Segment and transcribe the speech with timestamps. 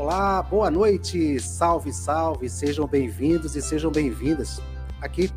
[0.00, 4.58] Olá, boa noite, salve, salve, sejam bem-vindos e sejam bem-vindas
[4.98, 5.30] aqui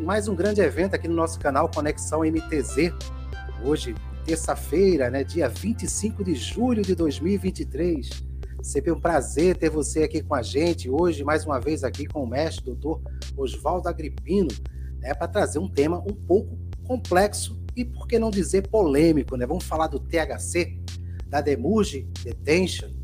[0.00, 2.92] mais um grande evento aqui no nosso canal Conexão MTZ.
[3.64, 3.94] Hoje,
[4.26, 8.22] terça-feira, né, dia 25 de julho de 2023.
[8.62, 12.22] Sempre um prazer ter você aqui com a gente hoje, mais uma vez aqui com
[12.22, 13.00] o mestre doutor
[13.34, 14.50] Oswaldo Agripino,
[14.98, 19.46] né, para trazer um tema um pouco complexo e, por que não dizer, polêmico, né?
[19.46, 20.78] Vamos falar do THC,
[21.28, 22.95] da Demurge Detention,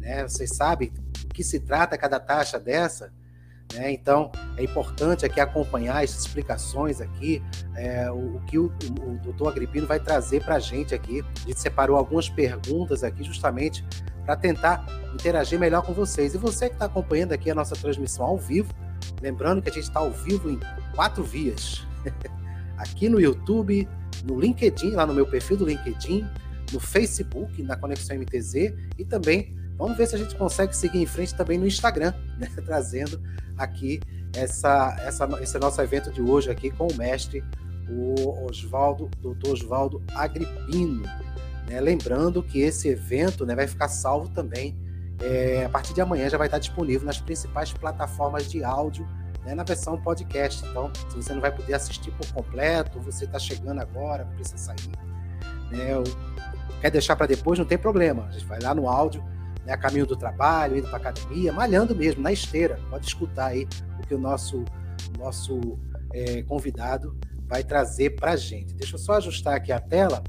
[0.00, 0.26] né?
[0.26, 0.92] Vocês sabem
[1.24, 3.12] o que se trata cada taxa dessa,
[3.74, 3.92] né?
[3.92, 7.42] Então, é importante aqui acompanhar as explicações aqui,
[7.76, 11.22] é, o, o, que o, o, doutor Agripino vai trazer para a gente aqui.
[11.44, 13.84] A gente separou algumas perguntas aqui justamente
[14.24, 16.34] para tentar interagir melhor com vocês.
[16.34, 18.72] E você que está acompanhando aqui a nossa transmissão ao vivo,
[19.20, 20.58] lembrando que a gente está ao vivo em
[20.94, 21.86] quatro vias.
[22.76, 23.88] aqui no YouTube,
[24.24, 26.26] no LinkedIn, lá no meu perfil do LinkedIn,
[26.72, 31.06] no Facebook, na Conexão MTZ e também Vamos ver se a gente consegue seguir em
[31.06, 32.46] frente também no Instagram, né?
[32.66, 33.18] trazendo
[33.56, 33.98] aqui
[34.36, 37.42] essa, essa, esse nosso evento de hoje aqui com o mestre,
[37.88, 41.02] o Oswaldo, doutor Oswaldo Agripino.
[41.66, 41.80] Né?
[41.80, 44.78] Lembrando que esse evento né, vai ficar salvo também
[45.22, 49.08] é, a partir de amanhã já vai estar disponível nas principais plataformas de áudio,
[49.46, 50.62] né, na versão podcast.
[50.66, 54.90] Então, se você não vai poder assistir por completo, você está chegando agora, precisa sair,
[55.70, 56.02] né,
[56.82, 58.26] quer deixar para depois, não tem problema.
[58.26, 59.22] A gente vai lá no áudio,
[59.70, 62.78] né, a caminho do trabalho, indo para academia, malhando mesmo, na esteira.
[62.90, 63.68] Pode escutar aí
[63.98, 64.64] o que o nosso,
[65.16, 65.78] nosso
[66.12, 67.16] é, convidado
[67.46, 68.74] vai trazer para a gente.
[68.74, 70.22] Deixa eu só ajustar aqui a tela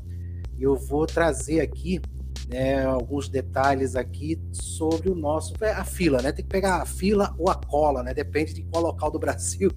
[0.57, 1.99] e eu vou trazer aqui
[2.47, 6.31] né, alguns detalhes aqui sobre o nosso é, a fila, né?
[6.31, 8.13] Tem que pegar a fila ou a cola, né?
[8.13, 9.71] Depende de qual local do Brasil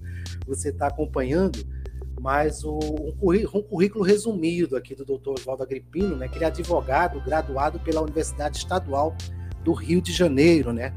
[0.45, 1.59] você está acompanhando.
[2.19, 5.31] Mas o, um, currículo, um, currículo, resumido aqui do Dr.
[5.39, 6.27] Oswaldo Agripino, né?
[6.27, 9.15] Que ele é advogado graduado pela Universidade Estadual
[9.65, 10.93] do Rio de Janeiro, né?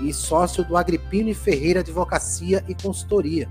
[0.00, 3.48] E sócio do Agripino e Ferreira Advocacia e Consultoria.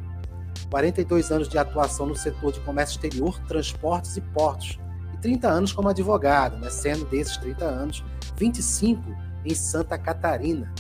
[0.72, 4.80] 42 anos de atuação no setor de comércio exterior, transportes e portos.
[5.14, 6.70] E 30 anos como advogado, né?
[6.70, 8.04] sendo desses 30 anos,
[8.38, 9.04] 25
[9.46, 10.74] em Santa Catarina.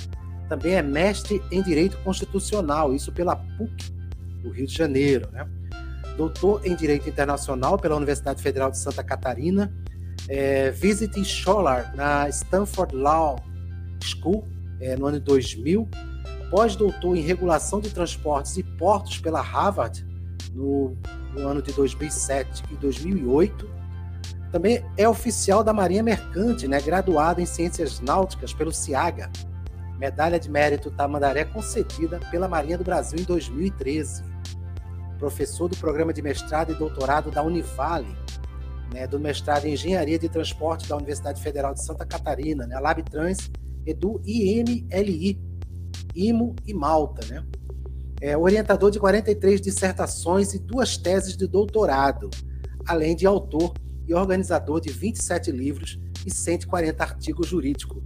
[0.50, 3.91] Também é mestre em Direito Constitucional, isso pela PUC
[4.41, 5.30] do Rio de Janeiro.
[5.31, 5.47] Né?
[6.18, 9.74] Doutor em Direito Internacional pela Universidade Federal de Santa Catarina.
[10.30, 13.38] É, visiting Scholar na Stanford Law
[14.03, 14.46] School,
[14.80, 15.88] é, no ano de 2000,
[16.52, 20.06] pós-doutor em regulação de transportes e portos pela Harvard,
[20.53, 20.96] no,
[21.34, 23.69] no ano de 2007 e 2008.
[24.52, 29.31] Também é oficial da Marinha Mercante, né, graduado em Ciências Náuticas pelo CIAGA.
[29.97, 34.24] Medalha de Mérito Tamandaré concedida pela Marinha do Brasil em 2013.
[35.18, 38.16] Professor do programa de mestrado e doutorado da Univale,
[38.94, 42.80] né, do mestrado em Engenharia de Transporte da Universidade Federal de Santa Catarina, né, a
[42.80, 43.50] LabTrans
[43.85, 45.39] e do IMLI,
[46.16, 47.45] IMO e Malta, né?
[48.21, 52.29] É orientador de 43 dissertações e duas teses de doutorado,
[52.85, 53.73] além de autor
[54.07, 58.01] e organizador de 27 livros e 140 artigos jurídicos.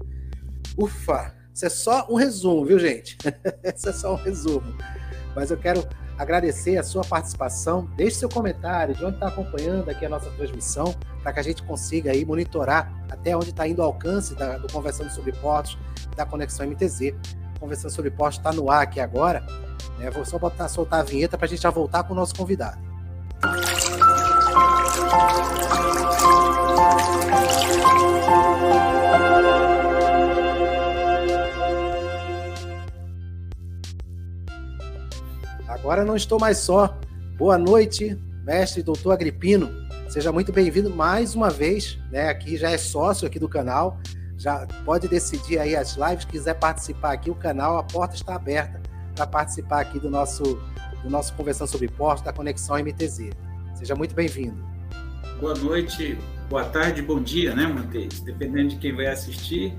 [0.78, 1.36] Ufa!
[1.54, 3.18] Isso é só um resumo, viu, gente?
[3.76, 4.76] Isso é só um resumo.
[5.36, 7.88] Mas eu quero agradecer a sua participação.
[7.96, 11.64] Deixe seu comentário de onde está acompanhando aqui a nossa transmissão, para que a gente
[11.64, 15.78] consiga aí monitorar até onde está indo o alcance da, do Conversando sobre Portos,
[16.16, 17.14] da Conexão MTZ.
[17.60, 19.46] Conversando sobre Portos está no ar aqui agora.
[19.98, 20.10] Né?
[20.10, 22.78] Vou só botar, soltar a vinheta para a gente já voltar com o nosso convidado.
[35.88, 37.00] Agora não estou mais só.
[37.38, 39.70] Boa noite, mestre doutor Agripino.
[40.10, 42.28] Seja muito bem-vindo mais uma vez, né?
[42.28, 43.98] Aqui já é sócio aqui do canal.
[44.38, 48.82] Já pode decidir aí as lives, quiser participar aqui, o canal, a porta está aberta
[49.16, 50.60] para participar aqui do nosso
[51.04, 53.30] do nosso conversando sobre portos da Conexão MTZ.
[53.74, 54.62] Seja muito bem-vindo.
[55.40, 56.18] Boa noite,
[56.50, 58.20] boa tarde, bom dia, né, Matheus?
[58.20, 59.74] Dependendo de quem vai assistir.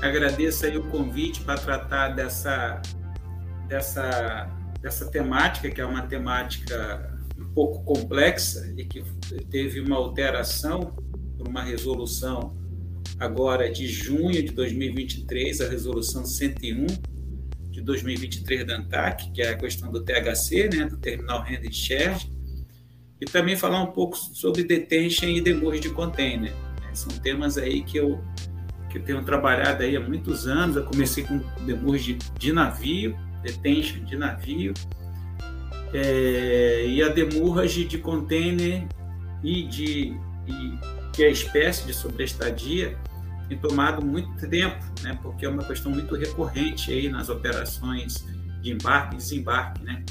[0.00, 2.80] Agradeço aí o convite para tratar dessa
[3.66, 4.48] dessa
[4.80, 9.02] dessa temática, que é uma temática um pouco complexa e que
[9.50, 10.94] teve uma alteração
[11.36, 12.56] por uma resolução
[13.18, 16.86] agora de junho de 2023, a resolução 101
[17.70, 22.32] de 2023 da ANTAC, que é a questão do THC, né, do Terminal Handling Charge,
[23.20, 26.52] e também falar um pouco sobre detention e demurge de container.
[26.94, 28.20] São temas aí que eu
[28.90, 30.74] que eu tenho trabalhado aí há muitos anos.
[30.74, 34.74] Eu comecei com demurge de navio, detention de navio,
[35.92, 38.86] é, e a demurrage de container
[39.42, 40.14] e de
[40.46, 40.78] e,
[41.12, 42.96] que é a espécie de sobreestadia
[43.48, 45.18] tem tomado muito tempo, né?
[45.20, 48.24] Porque é uma questão muito recorrente aí nas operações
[48.62, 50.04] de embarque e desembarque, né?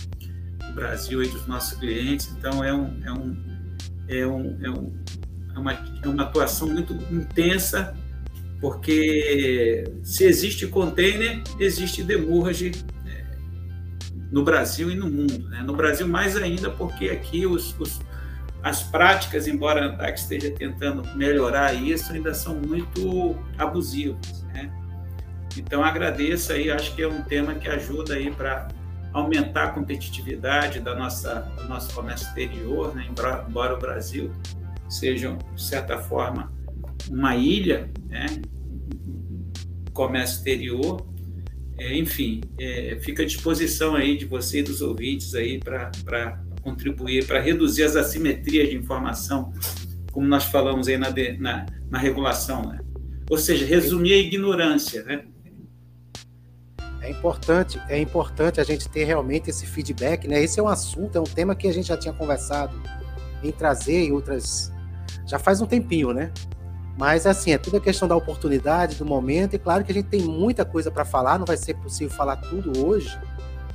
[0.76, 2.30] Brasil e dos nossos clientes.
[2.38, 3.38] Então é um, é um,
[4.10, 5.00] é um, é um
[5.56, 7.96] é uma, é uma atuação muito intensa,
[8.62, 12.72] porque se existe container, existe demurrage
[14.32, 15.50] no Brasil e no mundo.
[15.50, 15.62] Né?
[15.62, 18.00] No Brasil, mais ainda, porque aqui os, os,
[18.64, 24.44] as práticas, embora a ANTAC esteja tentando melhorar isso, ainda são muito abusivas.
[24.54, 24.72] Né?
[25.58, 28.68] Então, agradeço aí, acho que é um tema que ajuda aí para
[29.12, 33.08] aumentar a competitividade da nossa, do nosso comércio exterior, né?
[33.10, 34.32] embora o Brasil
[34.88, 36.52] sejam, de certa forma,
[37.10, 38.28] uma ilha, né?
[39.94, 41.09] comércio exterior,
[41.80, 47.26] é, enfim, é, fica à disposição aí de você e dos ouvintes aí para contribuir,
[47.26, 49.54] para reduzir as assimetrias de informação,
[50.12, 51.10] como nós falamos aí na,
[51.40, 52.80] na, na regulação, né?
[53.30, 55.24] ou seja, resumir a ignorância, né?
[57.02, 60.44] É importante, é importante a gente ter realmente esse feedback, né?
[60.44, 62.76] Esse é um assunto, é um tema que a gente já tinha conversado
[63.44, 64.72] em trazer em outras
[65.26, 66.32] já faz um tempinho, né?
[67.00, 70.10] Mas assim, é tudo a questão da oportunidade, do momento, e claro que a gente
[70.10, 73.18] tem muita coisa para falar, não vai ser possível falar tudo hoje.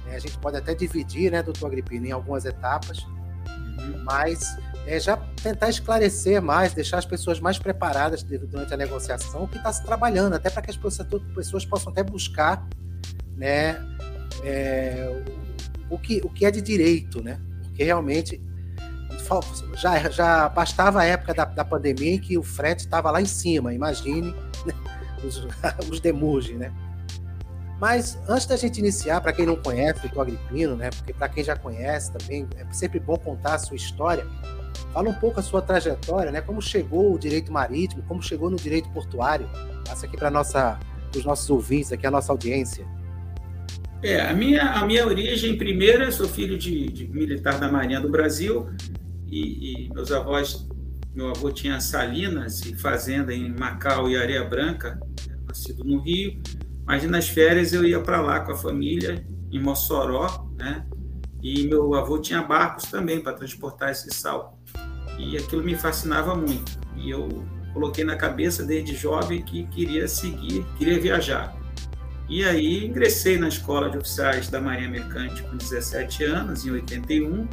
[0.04, 0.14] Né?
[0.14, 4.04] A gente pode até dividir, né, doutor Agripino, em algumas etapas, uhum.
[4.04, 9.56] mas é, já tentar esclarecer mais, deixar as pessoas mais preparadas durante a negociação, que
[9.56, 12.68] está se trabalhando, até para que as pessoas, pessoas, possam até buscar
[13.38, 13.82] né,
[14.44, 15.24] é,
[15.88, 17.40] o, que, o que é de direito, né?
[17.62, 18.38] Porque realmente
[19.74, 23.26] já, já bastava a época da, da pandemia em que o frete estava lá em
[23.26, 24.34] cima, imagine
[24.66, 24.74] né?
[25.22, 25.46] os,
[25.90, 26.72] os demurge, né?
[27.80, 30.90] Mas antes da gente iniciar, para quem não conhece o Agripino, né?
[30.90, 34.26] Porque para quem já conhece também, é sempre bom contar a sua história.
[34.92, 36.40] Fala um pouco a sua trajetória, né?
[36.40, 39.48] Como chegou o direito marítimo, como chegou no direito portuário.
[39.86, 40.78] Passa aqui para nossa,
[41.14, 42.86] os nossos ouvintes, aqui a nossa audiência.
[44.02, 48.00] É, a minha, a minha origem, primeiro, eu sou filho de, de militar da Marinha
[48.00, 48.68] do Brasil,
[49.34, 50.64] e, e, meus avós,
[51.12, 55.00] meu avô tinha salinas e fazenda em Macau e Areia Branca,
[55.44, 56.40] nascido no Rio,
[56.86, 60.86] mas nas férias eu ia para lá com a família, em Mossoró, né?
[61.42, 64.56] E meu avô tinha barcos também para transportar esse sal.
[65.18, 66.78] E aquilo me fascinava muito.
[66.96, 67.28] E eu
[67.72, 71.56] coloquei na cabeça desde jovem que queria seguir, queria viajar.
[72.28, 77.48] E aí ingressei na escola de oficiais da Marinha Mercante com 17 anos, em 81,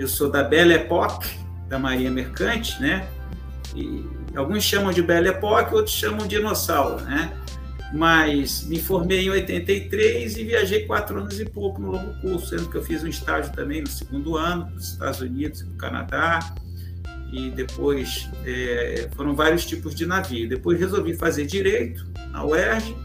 [0.00, 1.28] eu sou da Belle Époque,
[1.68, 3.06] da Marinha Mercante, né?
[3.76, 4.02] E
[4.34, 7.30] alguns chamam de Belle Époque, outros chamam de dinossauro, né?
[7.92, 12.70] Mas me formei em 83 e viajei quatro anos e pouco no longo curso, sendo
[12.70, 16.38] que eu fiz um estágio também no segundo ano, nos Estados Unidos e no Canadá.
[17.30, 20.48] E depois é, foram vários tipos de navio.
[20.48, 22.96] Depois resolvi fazer direito na UERJ,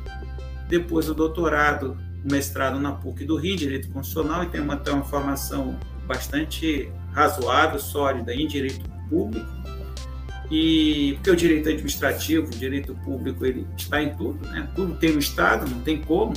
[0.69, 5.03] depois o doutorado, o mestrado na PUC do Rio, Direito Constitucional, e tenho uma, uma
[5.03, 9.47] formação bastante razoável, sólida em direito público.
[10.51, 14.69] E porque o direito administrativo, o direito público, ele está em tudo, né?
[14.75, 16.33] Tudo tem no Estado, não tem como.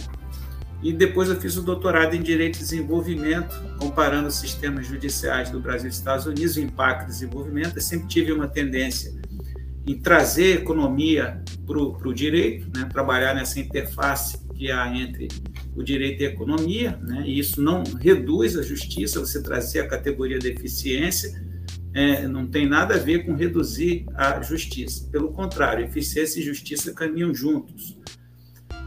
[0.83, 5.59] E depois eu fiz o doutorado em Direito e Desenvolvimento, comparando os sistemas judiciais do
[5.59, 7.77] Brasil e dos Estados Unidos, o impacto do desenvolvimento.
[7.77, 9.13] Eu sempre tive uma tendência
[9.87, 12.89] em trazer economia para o direito, né?
[12.93, 15.29] trabalhar nessa interface que há entre
[15.79, 17.23] o direito e a economia, né?
[17.25, 21.41] e isso não reduz a justiça, você trazer a categoria de eficiência,
[21.95, 25.09] é, não tem nada a ver com reduzir a justiça.
[25.11, 27.97] Pelo contrário, eficiência e justiça caminham juntos.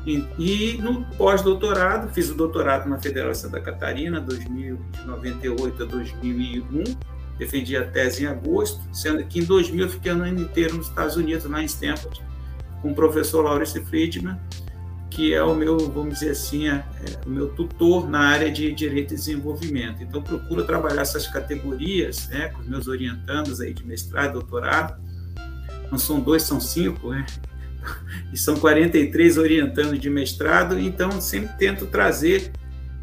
[0.06, 6.84] E, e no pós-doutorado, fiz o doutorado na Federal de Santa Catarina, 1998 a 2001,
[7.38, 11.16] defendi a tese em agosto, sendo que em 2000 eu fiquei ano inteiro nos Estados
[11.16, 12.22] Unidos, lá em Stanford,
[12.82, 14.38] com o professor Lawrence Friedman,
[15.12, 18.72] que é o meu, vamos dizer assim, é, é, o meu tutor na área de
[18.72, 20.02] direito e desenvolvimento.
[20.02, 25.00] Então, procuro trabalhar essas categorias né, com os meus orientandos aí de mestrado doutorado.
[25.92, 27.26] Não são dois, são cinco, né?
[28.32, 32.52] E são 43 orientandos de mestrado, então sempre tento trazer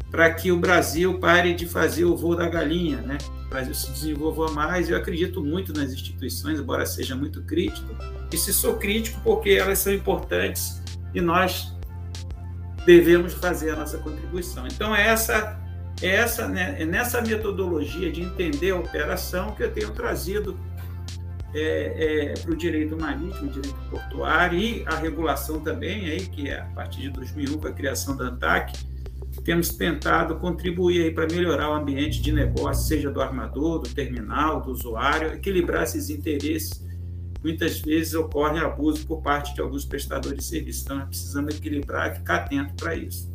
[0.09, 3.17] para que o Brasil pare de fazer o voo da galinha, né?
[3.45, 4.89] O Brasil se desenvolva mais.
[4.89, 7.93] Eu acredito muito nas instituições, embora seja muito crítico.
[8.31, 10.81] E se sou crítico, porque elas são importantes
[11.13, 11.73] e nós
[12.89, 14.65] devemos fazer a nossa contribuição.
[14.65, 15.59] Então, é essa,
[16.01, 20.59] é essa, né, é nessa metodologia de entender a operação que eu tenho trazido
[21.53, 26.61] é, é, para o direito marítimo, direito portuário e a regulação também, aí, que é
[26.61, 28.73] a partir de 2001, com a criação da ANTAC,
[29.43, 34.71] temos tentado contribuir para melhorar o ambiente de negócio, seja do armador, do terminal, do
[34.71, 36.88] usuário, equilibrar esses interesses
[37.43, 40.83] muitas vezes ocorre abuso por parte de alguns prestadores de serviço.
[40.83, 43.31] Então, nós precisamos equilibrar e ficar atento para isso.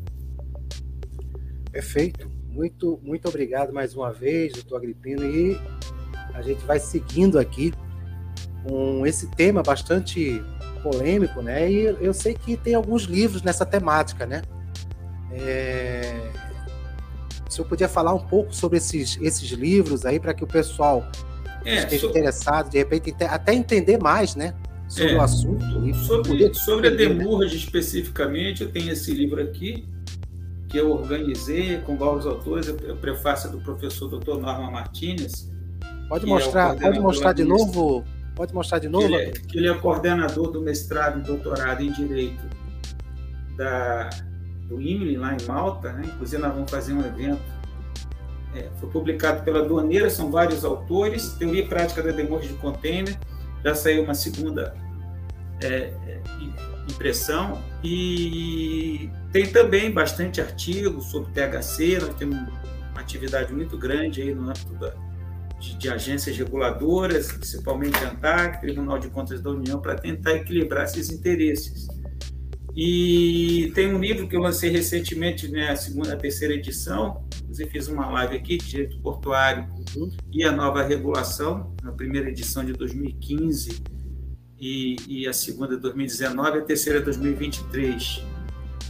[1.71, 2.31] Perfeito.
[2.49, 5.25] Muito, muito obrigado mais uma vez, doutor Agripino.
[5.25, 5.59] E
[6.33, 7.73] a gente vai seguindo aqui
[8.63, 10.43] com esse tema bastante
[10.83, 11.71] polêmico, né?
[11.71, 14.43] E eu sei que tem alguns livros nessa temática, né?
[15.33, 16.31] É...
[17.49, 21.05] Se eu podia falar um pouco sobre esses, esses livros aí, para que o pessoal
[21.64, 22.18] é, esteja sobre...
[22.18, 24.54] interessado, de repente até entender mais, né?
[24.88, 25.64] Sobre é, o assunto.
[25.94, 29.87] sobre, sobre a Demurge especificamente, eu tenho esse livro aqui,
[30.68, 34.38] que eu organizei com vários autores, o prefácio do professor Dr.
[34.38, 35.50] Norma Martinez.
[36.09, 38.04] Pode mostrar, é pode mostrar de novo?
[38.35, 39.06] Pode mostrar de novo?
[39.06, 42.42] Que ele, é, que ele é coordenador do mestrado e doutorado em Direito
[43.56, 44.11] da,
[44.68, 45.92] do IMLE, lá em Malta.
[45.92, 46.02] Né?
[46.06, 47.42] Inclusive, nós vamos fazer um evento.
[48.55, 51.31] É, foi publicado pela Doaneira, são vários autores.
[51.35, 53.19] Teoria e Prática da Demorge de Container.
[53.65, 54.75] Já saiu uma segunda
[55.63, 56.21] é, é
[56.89, 57.61] impressão.
[57.83, 64.49] E tem também bastante artigos sobre THC, nós temos uma atividade muito grande aí no
[64.49, 64.95] âmbito da,
[65.59, 70.85] de, de, agências reguladoras, principalmente a ANTAC, Tribunal de Contas da União, para tentar equilibrar
[70.85, 71.89] esses interesses.
[72.76, 77.71] E tem um livro que eu lancei recentemente, né, a segunda, a terceira edição, inclusive
[77.71, 80.11] fiz uma live aqui, Direito Portuário uhum.
[80.33, 83.81] e a Nova Regulação, na primeira edição de 2015
[84.59, 88.23] e, e a segunda de 2019, a terceira de 2023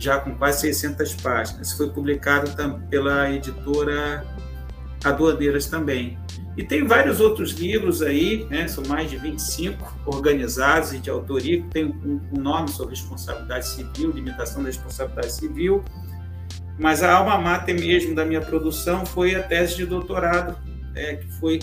[0.01, 1.73] já com quase 600 páginas.
[1.73, 2.51] Foi publicado
[2.91, 4.25] pela editora
[5.05, 6.19] Aduaneiras também.
[6.57, 11.61] E tem vários outros livros aí, né, são mais de 25 organizados e de autoria,
[11.61, 15.85] que tem um, um nome sobre responsabilidade civil, limitação da responsabilidade civil.
[16.79, 20.57] Mas a alma mater mesmo da minha produção foi a tese de doutorado,
[20.95, 21.61] é, que foi,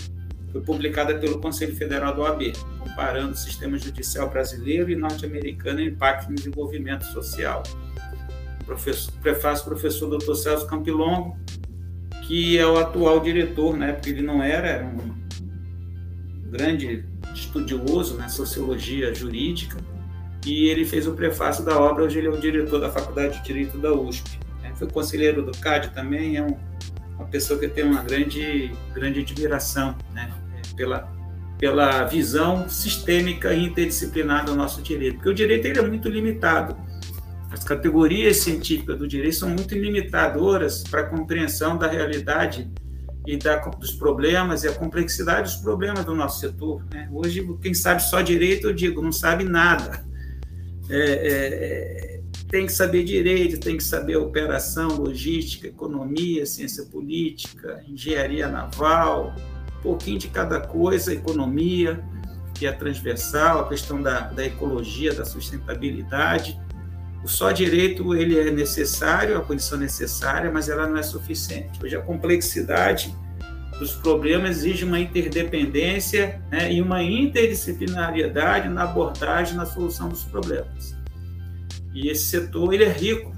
[0.50, 5.88] foi publicada pelo Conselho Federal do OAB, comparando o sistema judicial brasileiro e norte-americano e
[5.88, 7.62] impacto no desenvolvimento social
[8.64, 10.34] professor, prefácio professor Dr.
[10.34, 11.36] Celso Campilongo,
[12.22, 15.14] que é o atual diretor, né, porque ele não era, era um
[16.50, 19.78] grande estudioso na né, sociologia jurídica,
[20.46, 23.44] e ele fez o prefácio da obra, hoje ele é o diretor da Faculdade de
[23.44, 24.38] Direito da USP.
[24.60, 26.56] Né, foi conselheiro do CAD também, é um,
[27.16, 30.32] uma pessoa que tem uma grande, grande admiração né,
[30.76, 31.12] pela,
[31.58, 36.76] pela visão sistêmica e interdisciplinar do nosso direito, porque o direito ele é muito limitado
[37.52, 42.70] as categorias científicas do direito são muito limitadoras para a compreensão da realidade
[43.26, 46.82] e da, dos problemas e a complexidade dos problemas do nosso setor.
[46.90, 47.08] Né?
[47.12, 50.04] Hoje, quem sabe só direito, eu digo, não sabe nada.
[50.88, 58.48] É, é, tem que saber direito, tem que saber operação, logística, economia, ciência política, engenharia
[58.48, 59.34] naval,
[59.78, 62.02] um pouquinho de cada coisa, economia,
[62.54, 66.58] que é transversal, a questão da, da ecologia, da sustentabilidade
[67.24, 71.78] o só direito ele é necessário, a condição necessária, mas ela não é suficiente.
[71.82, 73.14] Hoje a complexidade
[73.78, 80.96] dos problemas exige uma interdependência né, e uma interdisciplinariedade na abordagem, na solução dos problemas.
[81.94, 83.32] E esse setor ele é rico,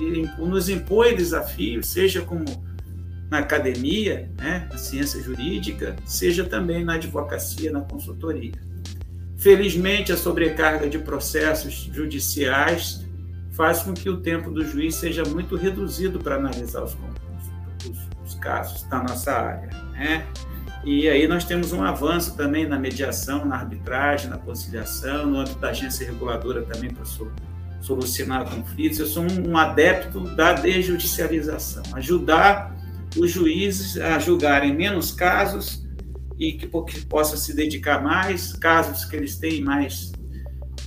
[0.00, 2.44] ele nos impõe desafios, seja como
[3.30, 8.52] na academia, né, na ciência jurídica, seja também na advocacia, na consultoria.
[9.38, 13.06] Felizmente, a sobrecarga de processos judiciais
[13.52, 16.96] faz com que o tempo do juiz seja muito reduzido para analisar os,
[17.88, 19.70] os, os casos da nossa área.
[19.92, 20.26] Né?
[20.84, 25.58] E aí nós temos um avanço também na mediação, na arbitragem, na conciliação, no âmbito
[25.60, 27.04] da agência reguladora também para
[27.80, 28.98] solucionar conflitos.
[28.98, 32.76] Eu sou um, adepto da desjudicialização, ajudar
[33.16, 35.86] os juízes a julgarem menos casos
[36.38, 40.12] e que, que possa se dedicar mais, casos que eles têm mais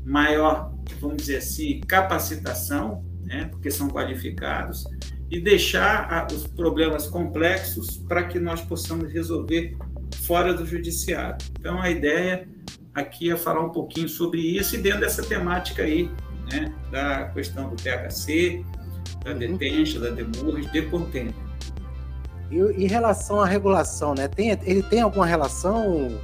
[0.06, 4.86] maior, vamos dizer assim, capacitação, né, porque são qualificados,
[5.30, 9.78] e deixar os problemas complexos para que nós possamos resolver
[10.24, 11.38] fora do judiciário.
[11.58, 12.48] Então, a ideia
[12.94, 16.10] aqui é falar um pouquinho sobre isso e dentro dessa temática aí,
[16.52, 18.64] né, da questão do THC,
[19.24, 19.38] da uhum.
[19.38, 21.34] detention, da demurge, de container.
[22.52, 24.28] E em relação à regulação, né?
[24.28, 26.20] Tem, ele tem alguma relação?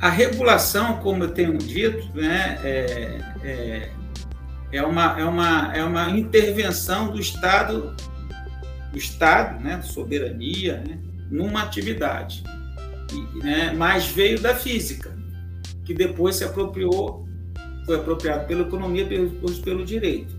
[0.00, 3.90] A regulação, como eu tenho dito, né, é, é,
[4.70, 7.96] é, uma, é, uma, é uma intervenção do Estado,
[8.92, 10.98] do Estado, né, soberania, né,
[11.30, 12.44] numa atividade.
[13.10, 15.16] E, né, mas veio da física,
[15.86, 17.26] que depois se apropriou,
[17.86, 20.38] foi apropriado pela economia, depois pelo direito.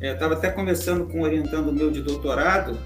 [0.00, 2.76] É, Estava até conversando com um orientando meu de doutorado?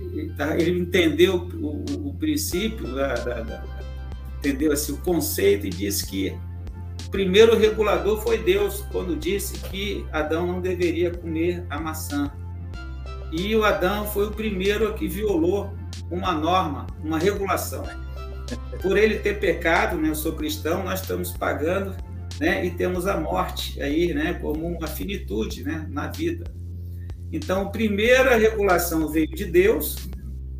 [0.00, 3.64] Ele entendeu o, o, o princípio da, da, da,
[4.38, 6.36] entendeu assim, o conceito e disse que
[7.06, 12.30] o primeiro regulador foi Deus, quando disse que Adão não deveria comer a maçã.
[13.32, 15.72] E o Adão foi o primeiro que violou
[16.10, 17.84] uma norma, uma regulação.
[18.82, 21.94] Por ele ter pecado, né, eu sou cristão, nós estamos pagando
[22.40, 26.44] né, e temos a morte aí né, como uma finitude né, na vida.
[27.32, 29.96] Então, a primeira regulação veio de Deus,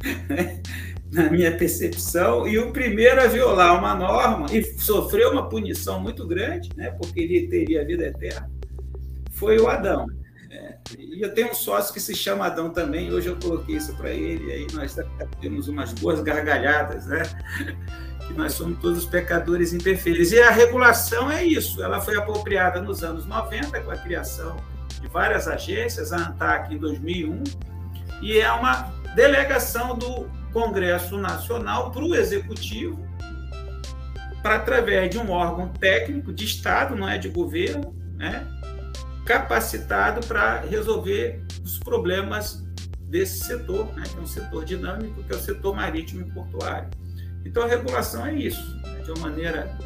[1.11, 6.27] na minha percepção, e o primeiro a violar uma norma e sofreu uma punição muito
[6.27, 8.51] grande, né, porque ele teria a vida eterna,
[9.31, 10.07] foi o Adão.
[10.51, 13.97] É, e eu tenho um sócio que se chama Adão também, hoje eu coloquei isso
[13.97, 14.95] para ele, e aí nós
[15.41, 17.23] temos umas boas gargalhadas, né?
[18.29, 20.33] Que nós somos todos pecadores imperfeitos.
[20.33, 24.55] E a regulação é isso, ela foi apropriada nos anos 90 com a criação
[25.01, 27.43] de várias agências, a ANTAC em 2001,
[28.23, 33.07] e é uma delegação do Congresso Nacional para o Executivo,
[34.43, 38.47] para através de um órgão técnico de Estado, não é de governo, né,
[39.25, 42.65] capacitado para resolver os problemas
[43.03, 46.89] desse setor, né, que é um setor dinâmico, que é o setor marítimo e portuário.
[47.45, 49.77] Então, a regulação é isso, né, de uma maneira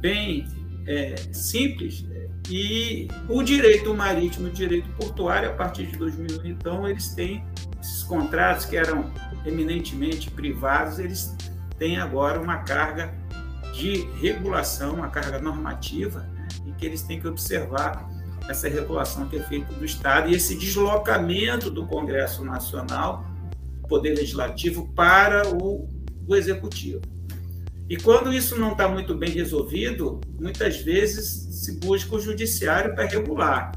[0.00, 0.46] bem
[0.86, 2.04] é, simples,
[2.48, 7.44] e o direito marítimo e o direito portuário, a partir de 2001, então, eles têm
[7.80, 9.10] esses contratos que eram
[9.46, 11.34] eminentemente privados, eles
[11.78, 13.14] têm agora uma carga
[13.72, 16.48] de regulação, uma carga normativa, né?
[16.66, 18.08] e que eles têm que observar
[18.48, 23.24] essa regulação que é feita do Estado e esse deslocamento do Congresso Nacional,
[23.88, 25.88] Poder Legislativo, para o
[26.28, 27.13] Executivo.
[27.88, 33.04] E quando isso não está muito bem resolvido, muitas vezes se busca o judiciário para
[33.04, 33.72] regular.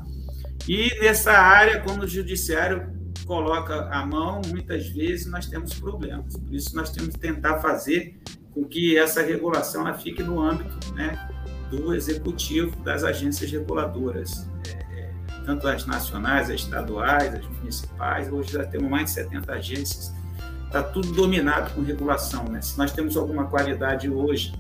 [0.68, 2.96] E nessa área, quando o judiciário
[3.26, 6.38] coloca a mão, muitas vezes nós temos problemas.
[6.38, 8.18] Por isso nós temos que tentar fazer
[8.54, 11.30] com que essa regulação ela fique no âmbito né,
[11.70, 15.12] do executivo das agências reguladoras, é, é
[15.46, 18.32] tanto as nacionais, as estaduais, as municipais.
[18.32, 20.17] Hoje já temos mais de 70 agências
[20.68, 22.46] está tudo dominado com regulação.
[22.46, 22.62] Né?
[22.62, 24.54] Se nós temos alguma qualidade hoje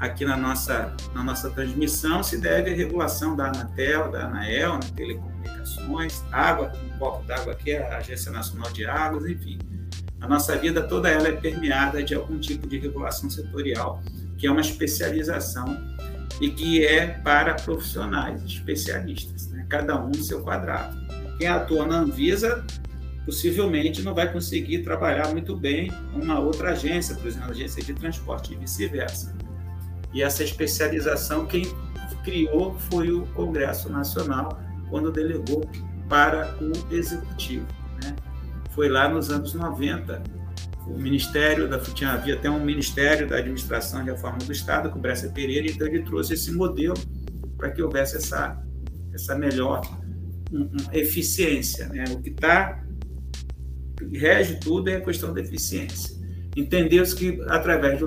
[0.00, 4.78] aqui na nossa, na nossa transmissão, se deve à regulação da Anatel, da Anael, na
[4.78, 4.90] né?
[4.96, 9.58] telecomunicações, água, um copo d'água aqui a Agência Nacional de Águas, enfim.
[10.20, 14.02] A nossa vida toda ela é permeada de algum tipo de regulação setorial,
[14.38, 15.76] que é uma especialização
[16.40, 19.66] e que é para profissionais, especialistas, né?
[19.68, 20.96] cada um no seu quadrado.
[21.38, 22.64] Quem atua na Anvisa
[23.24, 28.52] possivelmente não vai conseguir trabalhar muito bem uma outra agência, por exemplo, agência de transporte
[28.52, 29.36] e vice-versa.
[30.12, 31.64] E essa especialização quem
[32.24, 35.62] criou foi o Congresso Nacional quando delegou
[36.08, 37.66] para o Executivo.
[38.02, 38.14] Né?
[38.70, 40.22] Foi lá nos anos 90.
[40.86, 44.98] O Ministério da tinha havia até um Ministério da Administração e Reforma do Estado, com
[44.98, 46.94] o Bressa Pereira, então ele trouxe esse modelo
[47.56, 48.60] para que houvesse essa,
[49.14, 49.80] essa melhor
[50.52, 51.88] um, um, eficiência.
[51.88, 52.04] Né?
[52.10, 52.81] O que está
[54.12, 56.20] rege tudo é a questão da eficiência.
[56.56, 57.98] Entendeu-se que, através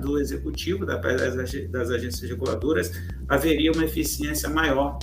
[0.00, 2.92] do executivo, das agências reguladoras,
[3.28, 4.98] haveria uma eficiência maior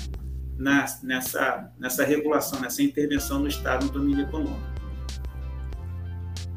[0.57, 4.75] nessa, nessa regulação, nessa intervenção no Estado no domínio econômico.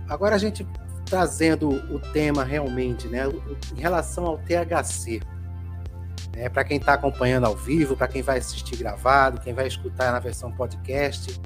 [0.08, 0.64] Agora, a gente
[1.08, 3.24] trazendo o tema realmente, né,
[3.76, 5.20] em relação ao THC.
[6.34, 10.12] É, para quem está acompanhando ao vivo, para quem vai assistir gravado, quem vai escutar
[10.12, 11.40] na versão podcast,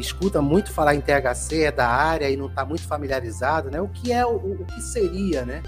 [0.00, 3.80] escuta muito falar em THC, é da área e não está muito familiarizado, né?
[3.80, 5.62] O que é o, o que seria, né?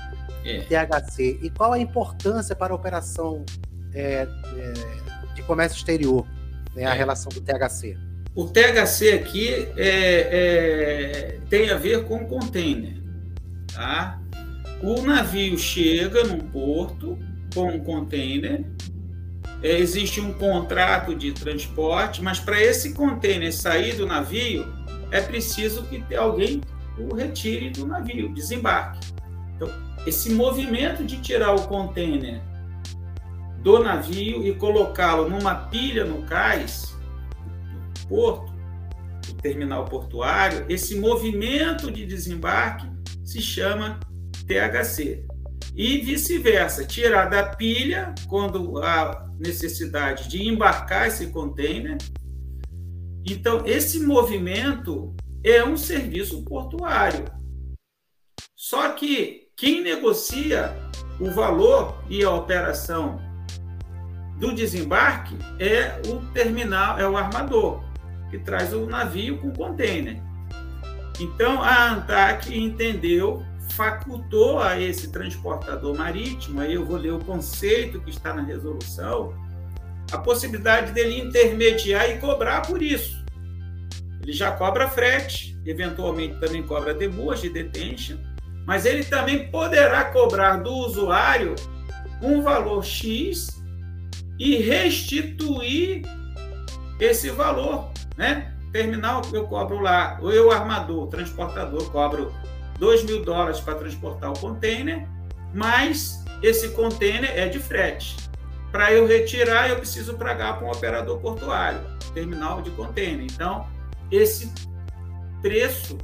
[0.45, 0.61] É.
[0.61, 3.45] THC e qual a importância para a operação
[3.93, 6.27] é, é, de comércio exterior,
[6.75, 6.87] né?
[6.87, 6.99] A é.
[6.99, 7.97] relação do THC.
[8.35, 13.03] O THC aqui é, é, tem a ver com container,
[13.75, 14.21] tá?
[14.83, 17.19] O navio chega num porto
[17.55, 18.63] com um container
[19.63, 24.67] é, existe um contrato de transporte, mas para esse contêiner sair do navio,
[25.11, 26.61] é preciso que alguém
[26.99, 29.13] o retire do navio, desembarque.
[29.55, 29.69] Então,
[30.07, 32.41] esse movimento de tirar o contêiner
[33.63, 36.97] do navio e colocá-lo numa pilha no cais,
[37.37, 38.53] no porto,
[39.29, 42.89] no terminal portuário, esse movimento de desembarque
[43.25, 43.99] se chama
[44.47, 45.25] THC.
[45.75, 51.97] E vice-versa, tirar da pilha quando há necessidade de embarcar esse container.
[53.25, 57.25] Então, esse movimento é um serviço portuário.
[58.55, 60.77] Só que quem negocia
[61.21, 63.21] o valor e a operação
[64.39, 67.83] do desembarque é o terminal, é o armador,
[68.31, 70.21] que traz o navio com container.
[71.21, 73.46] Então a ANTAC entendeu
[73.77, 79.35] facultou a esse transportador marítimo, aí eu vou ler o conceito que está na resolução,
[80.11, 83.23] a possibilidade dele intermediar e cobrar por isso.
[84.23, 88.17] Ele já cobra frete, eventualmente também cobra demurge, detention,
[88.67, 91.55] mas ele também poderá cobrar do usuário
[92.23, 93.63] um valor X
[94.39, 96.03] e restituir
[96.99, 98.53] esse valor, né?
[98.73, 102.33] Terminal eu cobro lá, ou eu armador, transportador, cobro
[102.79, 105.07] 2 mil dólares para transportar o container,
[105.55, 108.17] mas esse container é de frete.
[108.71, 111.81] Para eu retirar, eu preciso pagar para um operador portuário,
[112.13, 113.25] terminal de container.
[113.25, 113.67] Então,
[114.11, 114.53] esse
[115.41, 115.97] preço,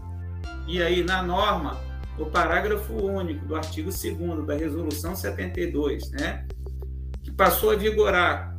[0.67, 1.79] e aí na norma,
[2.19, 6.47] o parágrafo único do artigo 2 da Resolução 72, né,
[7.23, 8.57] que passou a vigorar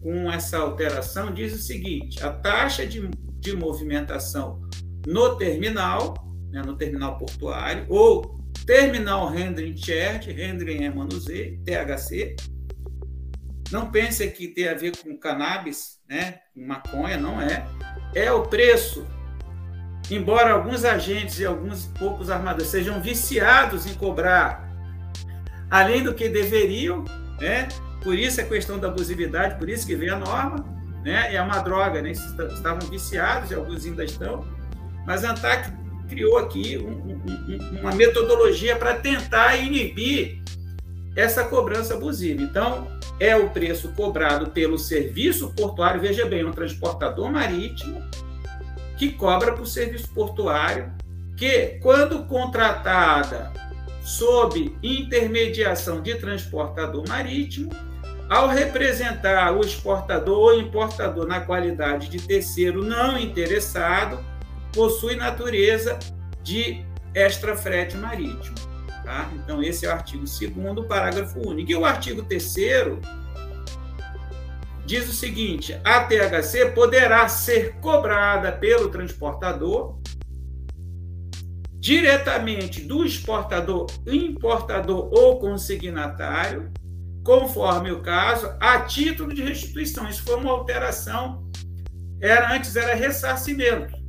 [0.00, 4.60] com essa alteração, diz o seguinte: a taxa de, de movimentação
[5.06, 6.14] no terminal,
[6.50, 12.36] né, no terminal portuário, ou Terminal Handling Charge, Handling é manuseio, THC.
[13.70, 17.66] Não pense que tem a ver com cannabis, né, com maconha, não é.
[18.14, 19.06] É o preço
[20.10, 24.68] embora alguns agentes e alguns poucos armadores sejam viciados em cobrar
[25.70, 27.04] além do que deveriam,
[27.40, 27.68] né?
[28.02, 30.64] Por isso a questão da abusividade, por isso que veio a norma,
[31.04, 31.32] né?
[31.34, 32.10] É uma droga, né?
[32.10, 34.44] Estavam viciados alguns ainda estão,
[35.06, 35.70] mas a ANTAC
[36.10, 40.42] criou aqui um, um, uma metodologia para tentar inibir
[41.16, 42.42] essa cobrança abusiva.
[42.42, 42.88] Então,
[43.20, 48.02] é o preço cobrado pelo serviço portuário, veja bem, um transportador marítimo
[48.98, 50.92] que cobra por serviço portuário,
[51.36, 53.50] que, quando contratada
[54.02, 57.70] sob intermediação de transportador marítimo,
[58.28, 64.18] ao representar o exportador ou importador na qualidade de terceiro não interessado,
[64.72, 65.98] possui natureza
[66.42, 68.56] de extra frete marítimo.
[69.04, 69.30] Tá?
[69.34, 71.70] Então, esse é o artigo 2, parágrafo único.
[71.70, 72.54] E o artigo 3
[74.86, 79.98] diz o seguinte: a THC poderá ser cobrada pelo transportador
[81.80, 86.70] diretamente do exportador, importador ou consignatário,
[87.24, 90.06] conforme o caso, a título de restituição.
[90.06, 91.50] Isso foi uma alteração.
[92.20, 93.99] Era antes era ressarcimento.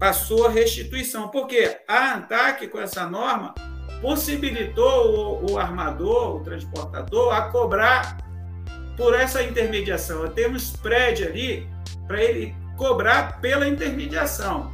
[0.00, 1.28] Passou a restituição.
[1.28, 3.54] Porque a ANTAC, com essa norma,
[4.00, 8.16] possibilitou o, o armador, o transportador, a cobrar
[8.96, 10.22] por essa intermediação.
[10.22, 11.68] Eu tenho um spread ali
[12.06, 14.72] para ele cobrar pela intermediação.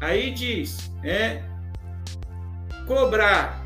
[0.00, 1.42] Aí diz, é
[2.86, 3.61] cobrar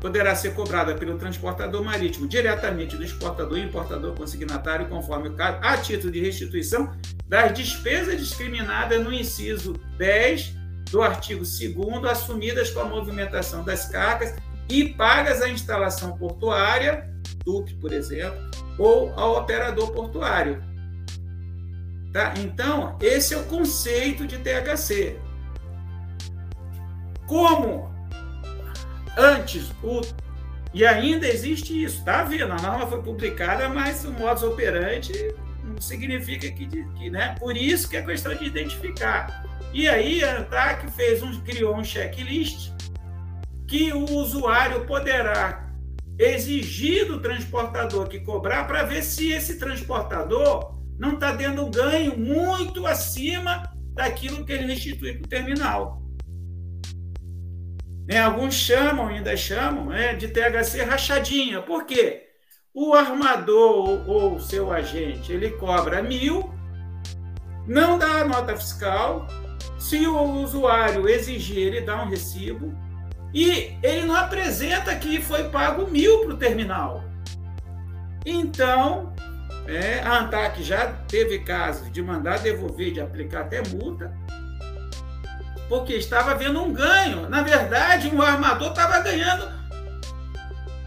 [0.00, 5.58] poderá ser cobrada pelo transportador marítimo diretamente do exportador e importador consignatário, conforme o caso,
[5.62, 6.92] a título de restituição
[7.26, 10.54] das despesas discriminadas no inciso 10
[10.90, 14.34] do artigo 2 assumidas com a movimentação das cargas
[14.68, 17.08] e pagas à instalação portuária
[17.44, 18.38] Duque, por exemplo,
[18.78, 20.62] ou ao operador portuário.
[22.12, 22.34] Tá?
[22.38, 25.18] Então, esse é o conceito de THC.
[27.26, 27.87] Como
[29.18, 30.00] antes o
[30.72, 32.52] e ainda existe isso, tá vendo?
[32.52, 37.34] A norma foi publicada, mas o modus operandi não significa que, que né?
[37.38, 39.44] Por isso que é questão de identificar.
[39.72, 42.72] E aí a ANTAC fez um, criou um checklist
[43.66, 45.68] que o usuário poderá
[46.18, 52.86] exigir do transportador que cobrar para ver se esse transportador não está dando ganho muito
[52.86, 53.62] acima
[53.94, 55.97] daquilo que ele restitui para o terminal.
[58.08, 58.18] Né?
[58.18, 61.60] Alguns chamam, ainda chamam, né, de THC rachadinha.
[61.60, 62.24] Por quê?
[62.72, 66.50] O armador ou o seu agente ele cobra mil,
[67.66, 69.26] não dá a nota fiscal.
[69.78, 72.74] Se o usuário exigir, ele dá um recibo
[73.34, 77.04] e ele não apresenta que foi pago mil para o terminal.
[78.24, 79.12] Então,
[79.66, 84.12] é, a ANTAC já teve casos de mandar devolver, de aplicar até multa,
[85.68, 87.28] porque estava havendo um ganho.
[87.28, 89.48] Na verdade, o armador estava ganhando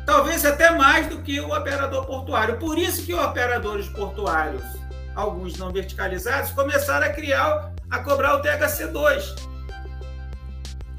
[0.06, 2.58] talvez até mais do que o operador portuário.
[2.58, 4.64] Por isso que operadores portuários,
[5.16, 9.52] alguns não verticalizados, começaram a criar, a cobrar o THC2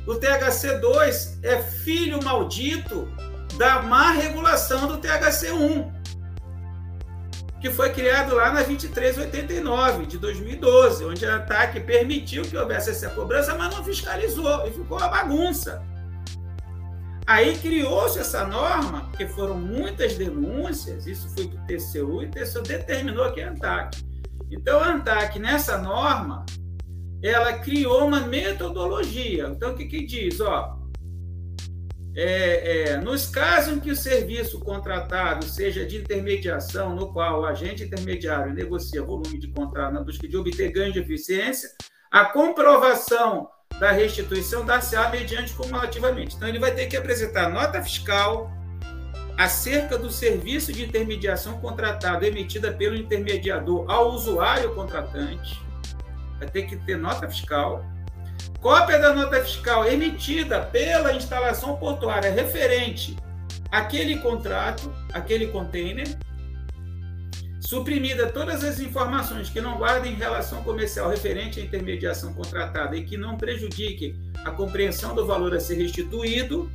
[0.07, 3.09] o THC2 é filho maldito
[3.57, 5.93] da má regulação do THC1,
[7.63, 13.09] que foi criado lá na 2389 de 2012, onde a ANTAC permitiu que houvesse essa
[13.11, 15.81] cobrança, mas não fiscalizou e ficou uma bagunça.
[17.25, 22.31] Aí criou-se essa norma, porque foram muitas denúncias, isso foi para o TCU, e o
[22.33, 24.05] TCU determinou que é ANTAC.
[24.51, 26.45] Então, a ANTAC, nessa norma,
[27.23, 29.47] ela criou uma metodologia.
[29.47, 30.41] Então, o que, que diz?
[30.41, 30.82] Ó,
[32.15, 37.47] é, é, nos casos em que o serviço contratado seja de intermediação, no qual o
[37.47, 41.71] agente intermediário negocia volume de contrato na busca de obter ganho de eficiência,
[42.11, 43.49] a comprovação
[43.81, 46.37] da restituição dar-se-á mediante cumulativamente.
[46.37, 48.51] Então, ele vai ter que apresentar nota fiscal
[49.39, 55.59] acerca do serviço de intermediação contratado emitida pelo intermediador ao usuário contratante.
[56.39, 57.83] Vai ter que ter nota fiscal
[58.63, 63.17] Cópia da nota fiscal emitida pela instalação portuária referente
[63.73, 66.07] àquele contrato, aquele container,
[67.59, 73.17] suprimida todas as informações que não guardem relação comercial referente à intermediação contratada e que
[73.17, 76.71] não prejudiquem a compreensão do valor a ser restituído,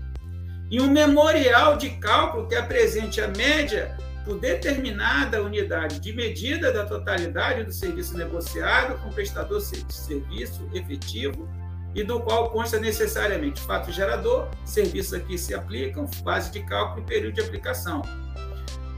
[0.69, 3.95] e um memorial de cálculo que apresente a média
[4.25, 10.69] por determinada unidade de medida da totalidade do serviço negociado com o prestador de serviço
[10.73, 11.47] efetivo
[11.95, 17.01] e do qual consta necessariamente fato gerador, serviços a que se aplicam, base de cálculo
[17.01, 18.01] e período de aplicação.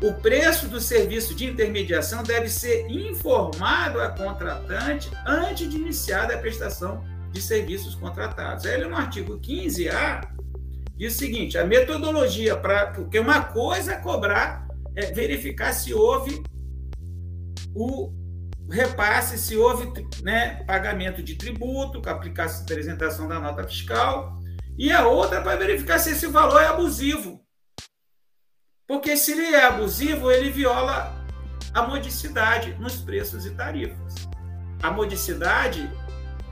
[0.01, 6.37] O preço do serviço de intermediação deve ser informado a contratante antes de iniciar a
[6.37, 8.65] prestação de serviços contratados.
[8.65, 10.25] Aí, no artigo 15A,
[10.95, 12.87] diz o seguinte: a metodologia para.
[12.87, 16.41] Porque uma coisa é cobrar, é verificar se houve
[17.75, 18.13] o
[18.69, 24.39] repasse se houve né, pagamento de tributo, com a apresentação da nota fiscal,
[24.77, 27.43] e a outra para verificar se esse valor é abusivo.
[28.87, 31.15] Porque se ele é abusivo, ele viola
[31.73, 34.27] a modicidade nos preços e tarifas.
[34.81, 35.89] A modicidade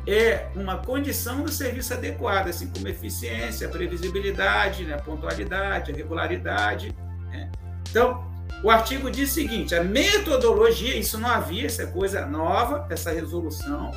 [0.05, 6.95] é uma condição do serviço adequado, assim como eficiência, previsibilidade, né, pontualidade, regularidade.
[7.29, 7.51] Né?
[7.89, 8.26] Então,
[8.63, 13.11] o artigo diz o seguinte: a metodologia, isso não havia, essa é coisa nova, essa
[13.11, 13.91] resolução.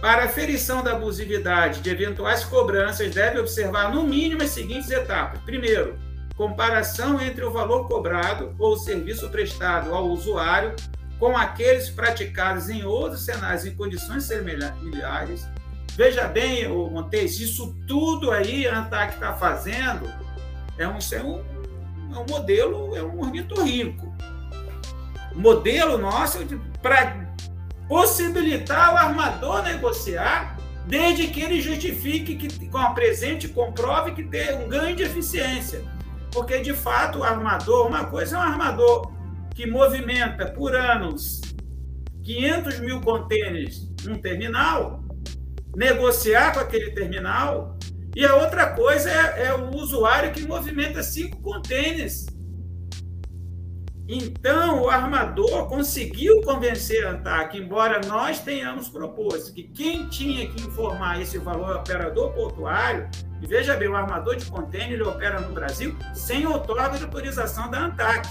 [0.00, 5.40] Para a ferição da abusividade de eventuais cobranças, deve observar no mínimo as seguintes etapas.
[5.42, 5.96] Primeiro,
[6.36, 10.74] comparação entre o valor cobrado ou o serviço prestado ao usuário
[11.20, 15.46] com aqueles praticados em outros cenários em condições semelhantes.
[15.94, 20.12] Veja bem, Montes, isso tudo aí a ANTAC está fazendo
[20.78, 21.44] é um, isso é um
[22.14, 24.12] é um modelo, é um ornitorrinco.
[25.34, 26.46] O modelo nosso é
[26.80, 27.26] para
[27.88, 34.56] possibilitar o armador negociar, desde que ele justifique que com a presente comprove que tem
[34.56, 35.82] um ganho de eficiência.
[36.32, 39.12] Porque, de fato, o armador, uma coisa é um armador
[39.54, 41.40] que movimenta por anos
[42.22, 45.04] 500 mil contêineres num terminal,
[45.76, 47.71] negociar com aquele terminal
[48.14, 52.26] e a outra coisa é, é o usuário que movimenta cinco contêineres.
[54.08, 60.62] Então, o armador conseguiu convencer a ANTAC, embora nós tenhamos proposto que quem tinha que
[60.62, 63.08] informar esse valor é o operador portuário,
[63.40, 67.70] e veja bem, o armador de contêiner ele opera no Brasil sem outorga de autorização
[67.70, 68.28] da ANTAC.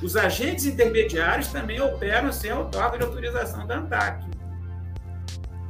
[0.00, 4.37] Os agentes intermediários também operam sem outorga de autorização da ANTAC.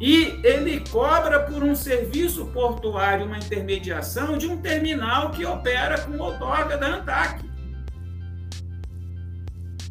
[0.01, 6.17] E ele cobra por um serviço portuário, uma intermediação de um terminal que opera com
[6.19, 7.49] outorga da ANTAC.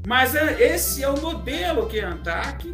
[0.07, 2.73] Mas é, esse é o modelo que é a ANTAC.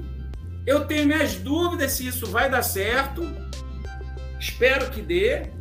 [0.67, 3.23] Eu tenho minhas dúvidas se isso vai dar certo.
[4.39, 5.51] Espero que dê.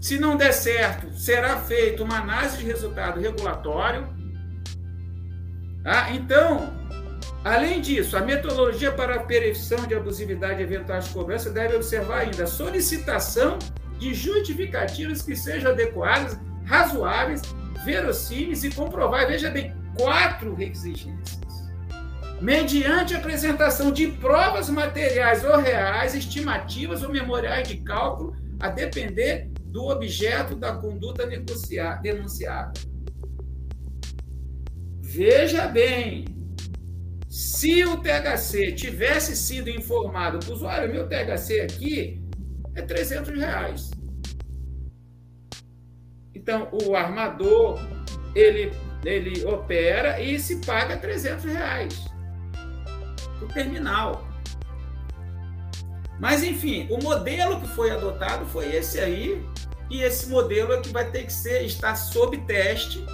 [0.00, 4.08] Se não der certo, será feita uma análise de resultado regulatório.
[5.84, 6.10] Tá?
[6.12, 6.79] Então,
[7.44, 12.44] Além disso, a metodologia para a perição de abusividade e eventuais cobranças deve observar ainda
[12.44, 13.58] a solicitação
[13.98, 17.40] de justificativas que sejam adequadas, razoáveis,
[17.82, 19.40] verossímeis e comprováveis.
[19.40, 21.40] Veja bem, quatro exigências.
[22.42, 29.88] Mediante apresentação de provas materiais ou reais, estimativas ou memoriais de cálculo, a depender do
[29.88, 32.72] objeto da conduta denunciada.
[35.00, 36.24] Veja bem,
[37.30, 42.20] se o THC tivesse sido informado para o usuário, meu THC aqui
[42.74, 43.90] é 300 reais.
[46.34, 47.78] Então, o armador,
[48.34, 48.72] ele,
[49.04, 52.04] ele opera e se paga 300 reais
[53.40, 54.26] o terminal.
[56.18, 59.46] Mas, enfim, o modelo que foi adotado foi esse aí,
[59.88, 63.06] e esse modelo é que vai ter que ser, está sob teste.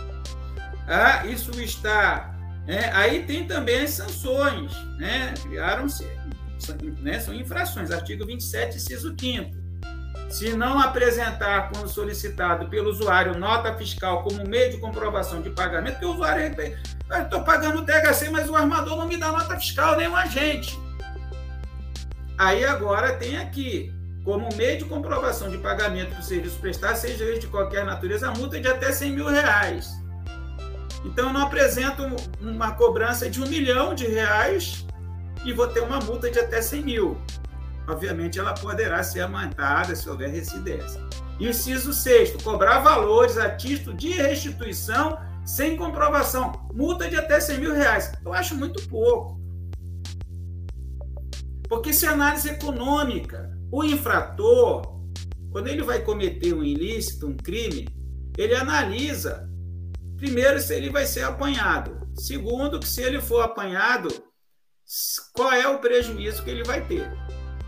[0.88, 2.35] Ah, isso está
[2.66, 5.34] é, aí tem também as sanções, né?
[5.42, 6.06] Criaram-se,
[7.00, 7.20] né?
[7.20, 9.66] são infrações, artigo 27, inciso 5
[10.28, 15.94] se não apresentar, quando solicitado pelo usuário, nota fiscal como meio de comprovação de pagamento,
[15.94, 16.54] porque o usuário
[17.22, 20.78] estou pagando o THC, mas o armador não me dá nota fiscal, nem o agente.
[22.36, 23.92] Aí agora tem aqui,
[24.24, 28.60] como meio de comprovação de pagamento do serviço prestado, seja de qualquer natureza, multa é
[28.60, 29.90] de até 100 mil reais.
[31.06, 32.02] Então, eu não apresento
[32.40, 34.84] uma cobrança de um milhão de reais
[35.44, 37.16] e vou ter uma multa de até 100 mil.
[37.88, 41.00] Obviamente, ela poderá ser aumentada se houver residência.
[41.38, 46.68] Inciso sexto, cobrar valores a título de restituição sem comprovação.
[46.74, 48.12] Multa de até 100 mil reais.
[48.24, 49.40] Eu acho muito pouco.
[51.68, 54.82] Porque se análise econômica, o infrator,
[55.50, 57.88] quando ele vai cometer um ilícito, um crime,
[58.36, 59.48] ele analisa,
[60.16, 62.06] primeiro, se ele vai ser apanhado.
[62.14, 64.08] Segundo, que se ele for apanhado,
[65.32, 67.10] qual é o prejuízo que ele vai ter.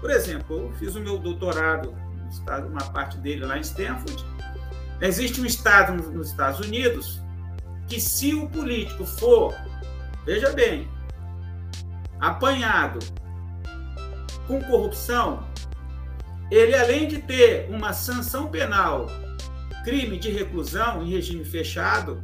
[0.00, 1.94] Por exemplo, eu fiz o meu doutorado,
[2.68, 4.24] uma parte dele lá em Stanford.
[5.00, 7.20] Existe um estado nos Estados Unidos
[7.86, 9.54] que, se o político for,
[10.24, 10.88] veja bem,
[12.20, 12.98] apanhado
[14.46, 15.46] com corrupção,
[16.50, 19.06] ele além de ter uma sanção penal,
[19.84, 22.22] crime de reclusão em regime fechado,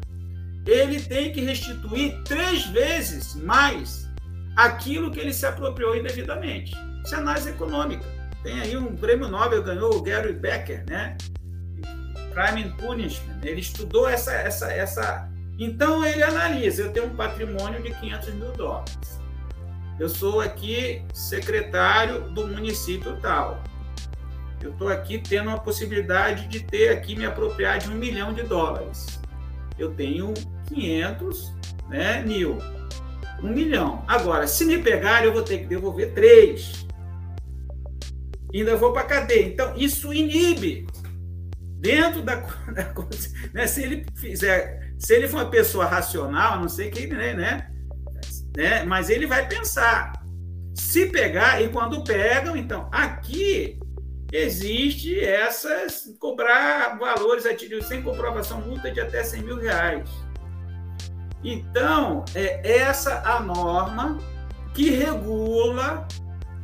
[0.66, 4.08] ele tem que restituir três vezes mais
[4.56, 6.74] aquilo que ele se apropriou indevidamente.
[7.04, 8.04] Isso é análise econômica.
[8.42, 11.16] Tem aí um prêmio Nobel, ganhou o Gary Becker, né?
[12.32, 13.40] Crime and Punishment.
[13.42, 15.28] Ele estudou essa, essa, essa.
[15.58, 19.24] Então ele analisa: eu tenho um patrimônio de 500 mil dólares
[19.98, 23.62] eu sou aqui secretário do município tal.
[24.60, 28.42] Eu estou aqui tendo a possibilidade de ter aqui me apropriar de um milhão de
[28.42, 29.20] dólares.
[29.78, 30.32] Eu tenho
[30.68, 31.54] 500
[31.88, 32.58] né, mil.
[33.42, 34.04] Um milhão.
[34.06, 36.86] Agora, se me pegar, eu vou ter que devolver três.
[38.54, 39.46] Ainda vou para cadeia.
[39.46, 40.86] Então, isso inibe.
[41.80, 42.36] Dentro da.
[42.72, 42.94] da
[43.52, 44.94] né, se ele fizer.
[44.98, 47.34] Se ele for uma pessoa racional, não sei quem, né?
[47.34, 47.70] né
[48.56, 48.84] né?
[48.84, 50.12] Mas ele vai pensar.
[50.74, 53.78] Se pegar, e quando pegam, então, aqui
[54.34, 60.10] existe essas, cobrar valores ativos sem comprovação, multa de até 100 mil reais.
[61.44, 64.18] Então, é essa a norma
[64.74, 66.08] que regula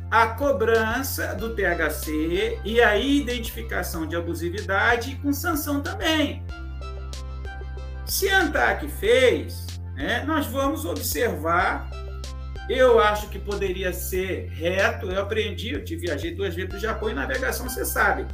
[0.09, 6.43] a cobrança do THC e a identificação de abusividade com sanção também.
[8.05, 11.89] Se a ANTAC fez, né, nós vamos observar.
[12.73, 15.11] Eu acho que poderia ser reto.
[15.11, 18.25] Eu aprendi, eu te viajei duas vezes para o Japão e navegação, você sabe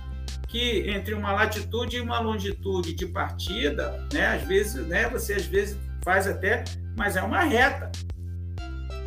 [0.48, 5.48] que entre uma latitude e uma longitude de partida, né, às vezes, né, você às
[5.48, 6.64] vezes faz até,
[6.96, 7.92] mas é uma reta.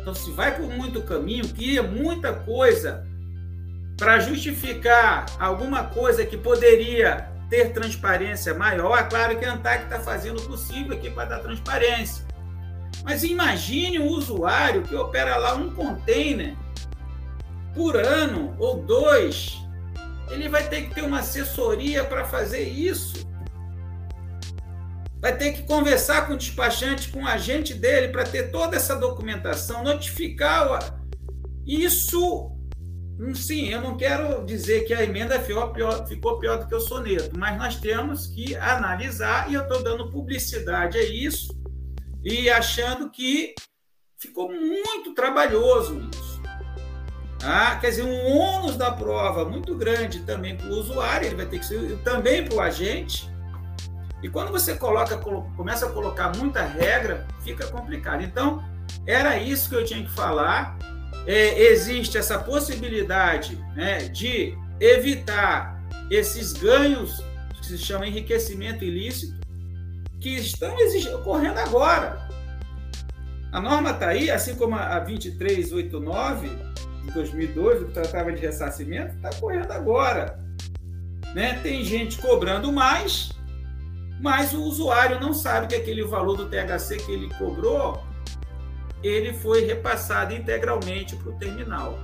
[0.01, 3.07] Então, se vai por muito caminho, cria muita coisa
[3.95, 8.99] para justificar alguma coisa que poderia ter transparência maior.
[8.99, 12.30] É claro que a ANTAC está fazendo o possível aqui para dar transparência.
[13.03, 16.55] Mas imagine um usuário que opera lá um container
[17.73, 19.57] por ano ou dois.
[20.29, 23.27] Ele vai ter que ter uma assessoria para fazer isso.
[25.19, 28.95] Vai ter que conversar com o despachante, com o agente dele, para ter toda essa
[28.95, 30.99] documentação, notificar.
[31.65, 32.51] Isso,
[33.35, 36.79] sim, eu não quero dizer que a emenda ficou pior, ficou pior do que o
[36.79, 41.60] soneto, mas nós temos que analisar, e eu estou dando publicidade a isso,
[42.23, 43.53] e achando que
[44.17, 46.41] ficou muito trabalhoso isso.
[47.43, 51.47] Ah, quer dizer, um ônus da prova muito grande também para o usuário, ele vai
[51.47, 53.31] ter que ser também para o agente.
[54.21, 58.21] E quando você coloca, começa a colocar muita regra, fica complicado.
[58.21, 58.63] Então,
[59.07, 60.77] era isso que eu tinha que falar.
[61.25, 65.81] É, existe essa possibilidade né, de evitar
[66.11, 67.23] esses ganhos
[67.59, 69.40] que se chama enriquecimento ilícito,
[70.21, 70.75] que estão
[71.15, 72.29] ocorrendo agora.
[73.51, 76.47] A norma está aí, assim como a 2389
[77.05, 80.39] de 2002, que tratava de ressarcimento, está ocorrendo agora.
[81.33, 81.59] Né?
[81.61, 83.31] Tem gente cobrando mais,
[84.21, 88.01] mas o usuário não sabe que aquele valor do THC que ele cobrou,
[89.03, 91.99] ele foi repassado integralmente para o terminal.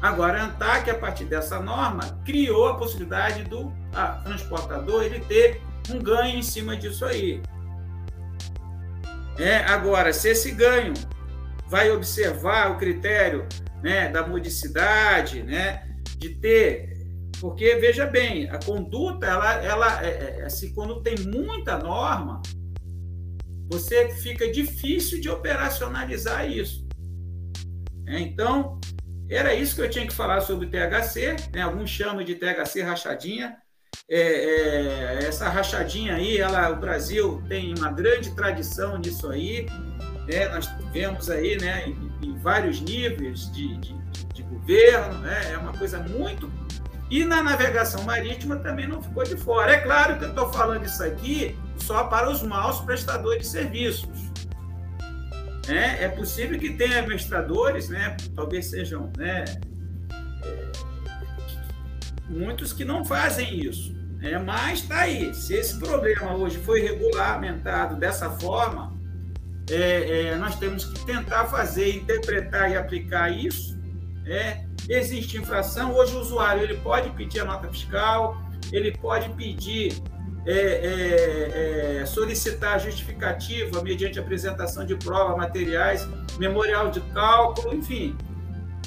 [0.00, 5.60] Agora, a ANTAC, a partir dessa norma, criou a possibilidade do a, transportador ele ter
[5.90, 7.42] um ganho em cima disso aí.
[9.38, 10.94] É, agora, se esse ganho
[11.68, 13.46] vai observar o critério
[13.82, 16.98] né, da modicidade, né, de ter.
[17.40, 22.42] Porque, veja bem, a conduta, ela, ela é, é, é, assim, quando tem muita norma,
[23.70, 26.88] você fica difícil de operacionalizar isso.
[28.06, 28.80] É, então,
[29.30, 31.62] era isso que eu tinha que falar sobre o THC, né?
[31.62, 33.56] alguns chamam de THC rachadinha,
[34.10, 39.66] é, é, essa rachadinha aí, ela, o Brasil tem uma grande tradição nisso aí.
[40.26, 40.48] Né?
[40.48, 43.94] Nós vemos aí, né, em, em vários níveis de, de,
[44.34, 45.52] de, governo, né?
[45.52, 46.50] é uma coisa muito.
[47.10, 49.72] E na navegação marítima também não ficou de fora.
[49.72, 54.28] É claro que eu estou falando isso aqui só para os maus prestadores de serviços.
[55.68, 59.44] É, é possível que tenha administradores, né, talvez sejam né,
[62.28, 63.96] muitos que não fazem isso.
[64.20, 65.32] É, mas está aí.
[65.34, 68.96] Se esse problema hoje foi regulamentado dessa forma,
[69.70, 73.78] é, é, nós temos que tentar fazer, interpretar e aplicar isso.
[74.26, 75.94] É, existe infração.
[75.94, 78.36] Hoje o usuário ele pode pedir a nota fiscal,
[78.72, 80.02] ele pode pedir
[80.46, 86.08] é, é, é, solicitar justificativa mediante apresentação de prova, materiais,
[86.38, 88.16] memorial de cálculo, enfim.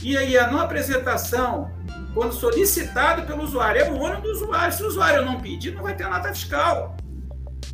[0.01, 1.71] E aí a não apresentação
[2.13, 3.81] quando solicitado pelo usuário.
[3.81, 4.73] É o ônus do usuário.
[4.73, 6.95] Se o usuário não pedir, não vai ter nota fiscal.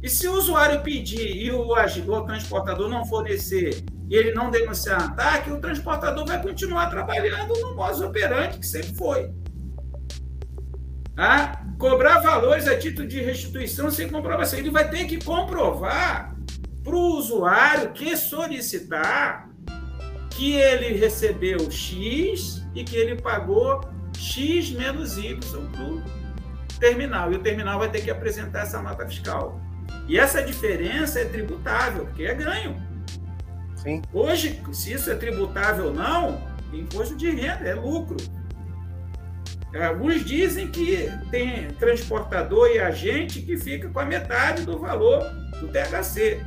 [0.02, 5.02] E se o usuário pedir e o, o transportador não fornecer e ele não denunciar
[5.02, 9.32] ataque, o transportador vai continuar trabalhando no modo operante que sempre foi.
[11.18, 14.60] Ah, cobrar valores a título de restituição sem comprovação.
[14.60, 16.36] Ele vai ter que comprovar
[16.84, 19.50] para o usuário que solicitar
[20.30, 23.82] que ele recebeu X e que ele pagou
[24.18, 25.38] X menos Y
[25.72, 26.02] para o
[26.80, 27.32] terminal.
[27.32, 29.62] E o terminal vai ter que apresentar essa nota fiscal.
[30.08, 32.82] E essa diferença é tributável, porque é ganho.
[33.76, 34.02] Sim.
[34.12, 36.42] Hoje, se isso é tributável ou não,
[36.74, 38.18] imposto de renda, é lucro.
[39.76, 45.24] Alguns dizem que tem transportador e agente que fica com a metade do valor
[45.60, 46.44] do THC.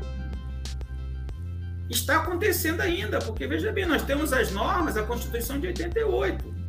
[1.89, 6.60] Está acontecendo ainda, porque veja bem, nós temos as normas, a Constituição de 88.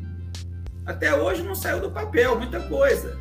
[0.86, 3.18] Até hoje não saiu do papel muita coisa.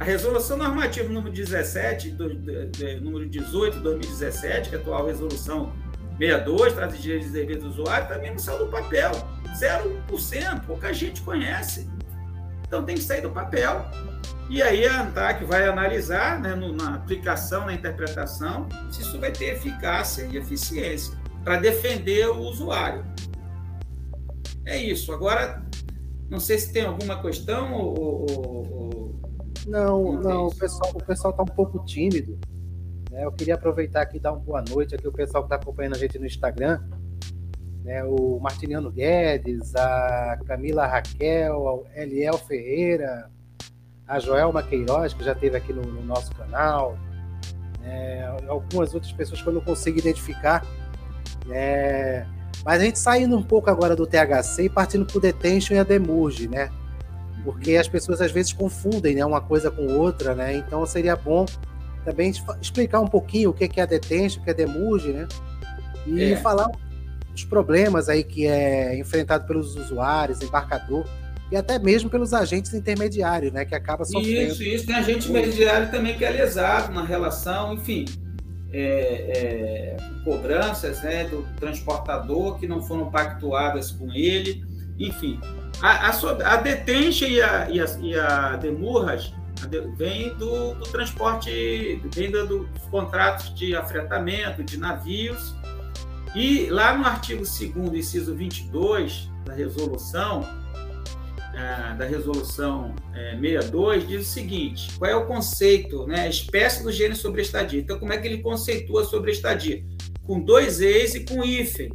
[0.00, 4.80] A resolução normativa número 17, do, de, de, número 18 de 2017, que é a
[4.80, 5.72] atual resolução
[6.18, 9.12] 62, trata de direitos e deveres do usuário, também não saiu do papel.
[9.56, 11.88] 0%, pouca gente conhece.
[12.66, 13.86] Então tem que sair do papel.
[14.50, 19.30] E aí a ANTAC vai analisar né, no, na aplicação, na interpretação, se isso vai
[19.30, 23.04] ter eficácia e eficiência para defender o usuário.
[24.64, 25.12] É isso.
[25.12, 25.62] Agora,
[26.32, 28.00] não sei se tem alguma questão ou.
[28.00, 29.20] ou, ou...
[29.66, 32.38] Não, não, o pessoal o pessoal está um pouco tímido.
[33.10, 33.26] Né?
[33.26, 35.94] Eu queria aproveitar aqui e dar uma boa noite aqui o pessoal que está acompanhando
[35.94, 36.80] a gente no Instagram.
[37.84, 38.02] Né?
[38.04, 43.30] O Martiniano Guedes, a Camila Raquel, a Eliel Ferreira,
[44.08, 46.96] a Joelma Queiroz, que já esteve aqui no, no nosso canal,
[47.80, 48.24] né?
[48.48, 50.64] algumas outras pessoas que eu não consigo identificar.
[51.46, 52.26] Né?
[52.64, 55.78] Mas a gente saindo um pouco agora do THC e partindo para o detention e
[55.78, 56.70] a demurge, né?
[57.44, 60.56] Porque as pessoas às vezes confundem né, uma coisa com outra, né?
[60.56, 61.44] Então seria bom
[62.04, 65.26] também explicar um pouquinho o que é a detention, o que é demurge, né?
[66.06, 66.36] E é.
[66.36, 66.70] falar
[67.34, 71.04] os problemas aí que é enfrentado pelos usuários, embarcador
[71.50, 73.64] e até mesmo pelos agentes intermediários, né?
[73.64, 74.52] Que acaba sofrendo.
[74.52, 74.86] Isso, isso.
[74.86, 78.04] Tem agente intermediário também que é lesado na relação, enfim
[78.72, 84.64] é, é, cobranças né, do transportador que não foram pactuadas com ele,
[84.98, 85.38] enfim.
[85.80, 86.62] A, a, a
[87.28, 89.32] e a, e a, e a demurras
[89.96, 95.54] vem do, do transporte, vem do, dos contratos de afretamento de navios,
[96.34, 100.48] e lá no artigo 2 inciso 22 da resolução,
[101.54, 106.28] é, da resolução é, 62 diz o seguinte: qual é o conceito, né?
[106.28, 107.80] Espécie do gênero sobre estadia.
[107.80, 109.84] Então, como é que ele conceitua sobre estadia?
[110.24, 111.92] Com dois ex e com hífen.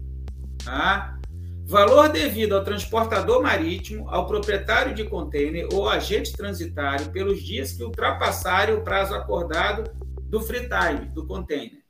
[0.63, 1.17] Tá?
[1.65, 7.83] Valor devido ao transportador marítimo, ao proprietário de container ou agente transitário pelos dias que
[7.83, 9.91] ultrapassarem o prazo acordado
[10.21, 11.81] do free time do container,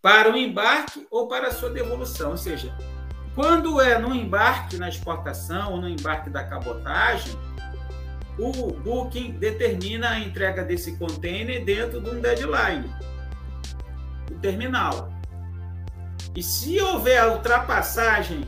[0.00, 2.32] para o embarque ou para a sua devolução.
[2.32, 2.72] Ou seja,
[3.38, 7.38] quando é no embarque na exportação ou no embarque da cabotagem,
[8.36, 12.92] o booking determina a entrega desse container dentro de um deadline,
[14.28, 15.12] o terminal.
[16.34, 18.40] E se houver ultrapassagem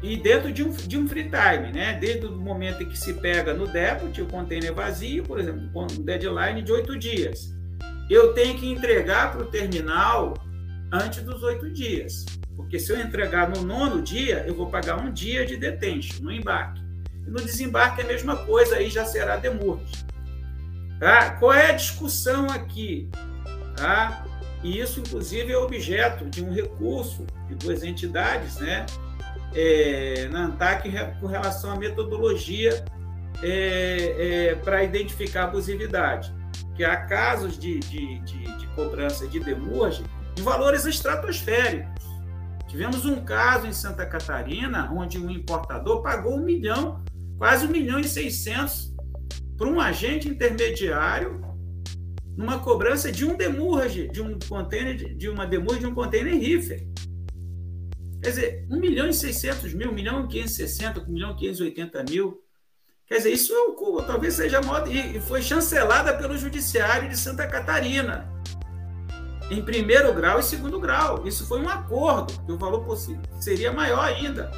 [0.00, 1.94] e dentro de um, de um free time, né?
[1.94, 5.88] Desde o momento em que se pega no depot, o container vazio, por exemplo, com
[5.90, 7.52] um deadline de oito dias,
[8.08, 10.34] eu tenho que entregar para o terminal
[10.94, 12.24] antes dos oito dias.
[12.56, 16.30] Porque se eu entregar no nono dia, eu vou pagar um dia de detention no
[16.30, 16.80] embarque.
[17.26, 20.04] E no desembarque é a mesma coisa, aí já será demurge.
[21.00, 21.32] Tá?
[21.32, 23.08] Qual é a discussão aqui?
[23.76, 24.24] Tá?
[24.62, 28.86] E isso, inclusive, é objeto de um recurso de duas entidades, né?
[29.52, 30.90] É, na ANTAC
[31.20, 32.84] com relação à metodologia
[33.42, 36.32] é, é, para identificar abusividade.
[36.76, 40.02] Que há casos de, de, de, de cobrança de demurge
[40.36, 42.04] em valores estratosféricos.
[42.68, 47.04] Tivemos um caso em Santa Catarina onde um importador pagou um milhão
[47.38, 48.94] quase 1 milhão e 600
[49.56, 51.40] para um agente intermediário
[52.36, 56.86] numa cobrança de um demurrage, de um container, de uma demurrage de um container reefer.
[58.22, 62.04] Quer dizer, 1 milhão e 600 mil, 1 milhão e 560, 1 milhão e 580
[62.10, 62.42] mil.
[63.06, 67.18] Quer dizer, isso é o, talvez seja a moda, e foi chancelada pelo Judiciário de
[67.18, 68.26] Santa Catarina,
[69.50, 71.26] em primeiro grau e segundo grau.
[71.26, 72.84] Isso foi um acordo, que o valor
[73.38, 74.50] seria maior ainda.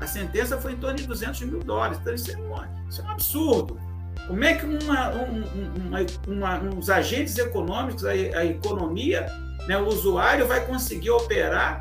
[0.00, 1.98] A sentença foi em torno de 200 mil dólares.
[2.00, 3.78] Então, isso é um, isso é um absurdo.
[4.26, 9.26] Como é que uma, uma, uma, uns agentes econômicos, a, a economia,
[9.66, 11.80] né, o usuário vai conseguir operar?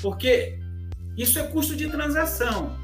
[0.00, 0.58] Porque
[1.16, 2.78] isso é custo de transação.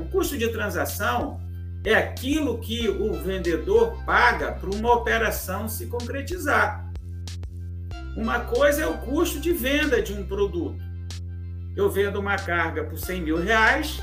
[0.00, 1.40] O custo de transação
[1.84, 6.81] é aquilo que o vendedor paga para uma operação se concretizar.
[8.16, 10.82] Uma coisa é o custo de venda de um produto.
[11.74, 14.02] Eu vendo uma carga por 100 mil reais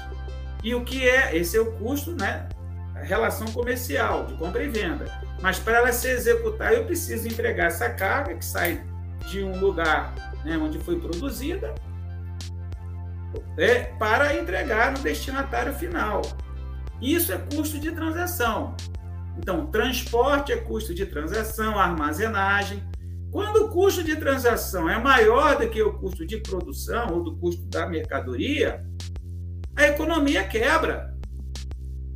[0.63, 1.35] e o que é?
[1.37, 2.49] Esse é o custo, né?
[2.95, 5.05] A relação comercial de compra e venda.
[5.41, 8.83] Mas para ela se executar, eu preciso entregar essa carga que sai
[9.29, 11.75] de um lugar né, onde foi produzida
[13.57, 16.21] é, para entregar no destinatário final.
[16.99, 18.75] Isso é custo de transação.
[19.37, 22.83] Então, transporte é custo de transação, armazenagem,
[23.31, 27.35] quando o custo de transação é maior do que o custo de produção ou do
[27.37, 28.83] custo da mercadoria,
[29.75, 31.15] a economia quebra.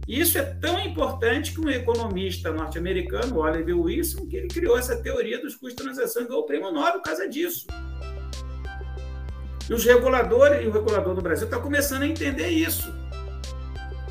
[0.08, 5.42] Isso é tão importante que um economista norte-americano, Oliver Wilson, que ele criou essa teoria
[5.42, 7.68] dos custos de transação e ganhou o prêmio Nobel por causa disso.
[9.70, 13.03] E os reguladores, e o regulador do Brasil está começando a entender isso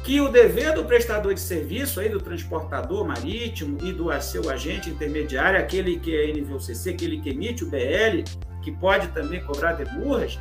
[0.04, 4.90] que o dever do prestador de serviço, aí, do transportador marítimo e do seu agente
[4.90, 8.24] intermediário, aquele que é NVOCC, aquele que emite o BL,
[8.62, 10.38] que pode também cobrar demurras,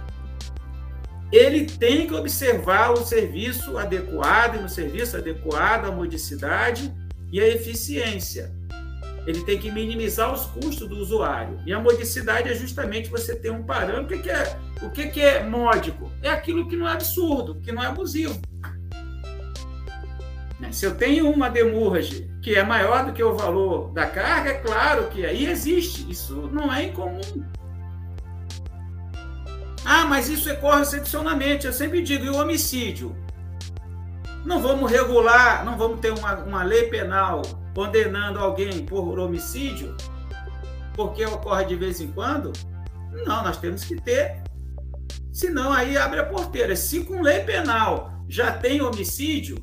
[1.32, 6.93] ele tem que observar o serviço adequado, e no serviço adequado a modicidade
[7.32, 8.51] e a eficiência.
[9.26, 11.59] Ele tem que minimizar os custos do usuário.
[11.66, 14.18] E a modicidade é justamente você ter um parâmetro.
[14.18, 16.12] O que é, o que é módico?
[16.24, 18.41] É aquilo que não é absurdo, que não é abusivo.
[20.72, 24.54] Se eu tenho uma demurrage que é maior do que o valor da carga, é
[24.54, 26.10] claro que aí existe.
[26.10, 27.44] Isso não é incomum.
[29.84, 31.68] Ah, mas isso ocorre excepcionalmente.
[31.68, 33.16] Eu sempre digo, e o homicídio?
[34.46, 37.42] Não vamos regular, não vamos ter uma, uma lei penal
[37.76, 39.96] condenando alguém por homicídio,
[40.94, 42.52] porque ocorre de vez em quando?
[43.26, 44.42] Não, nós temos que ter.
[45.32, 46.76] Senão aí abre a porteira.
[46.76, 49.58] Se com lei penal já tem homicídio,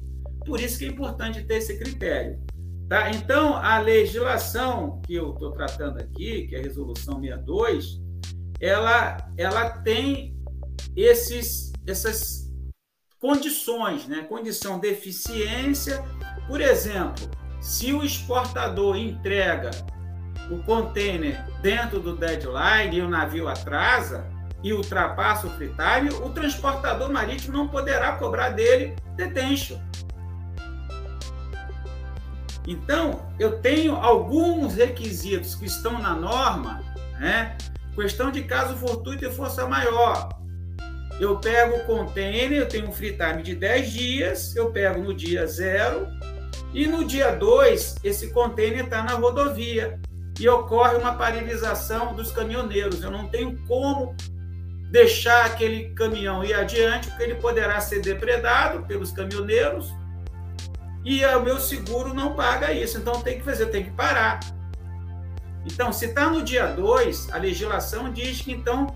[0.48, 2.40] por isso que é importante ter esse critério.
[2.88, 3.10] Tá?
[3.10, 8.00] Então, a legislação que eu estou tratando aqui, que é a Resolução 62,
[8.58, 10.34] ela, ela tem
[10.96, 12.50] esses, essas
[13.20, 14.22] condições, né?
[14.22, 16.02] condição de eficiência.
[16.46, 17.30] Por exemplo,
[17.60, 19.70] se o exportador entrega
[20.50, 24.26] o container dentro do deadline e o navio atrasa
[24.62, 29.78] e ultrapassa o free time, o transportador marítimo não poderá cobrar dele detention.
[32.68, 36.84] Então, eu tenho alguns requisitos que estão na norma,
[37.18, 37.56] né?
[37.94, 40.28] Questão de caso fortuito e força maior.
[41.18, 45.14] Eu pego o container, eu tenho um free time de 10 dias, eu pego no
[45.14, 46.06] dia zero,
[46.74, 49.98] e no dia 2, esse container está na rodovia
[50.38, 53.02] e ocorre uma paralisação dos caminhoneiros.
[53.02, 54.14] Eu não tenho como
[54.90, 59.90] deixar aquele caminhão ir adiante, porque ele poderá ser depredado pelos caminhoneiros
[61.04, 62.98] e o meu seguro não paga isso.
[62.98, 64.40] Então tem que fazer, tem que parar.
[65.64, 68.86] Então, se está no dia 2, a legislação diz que então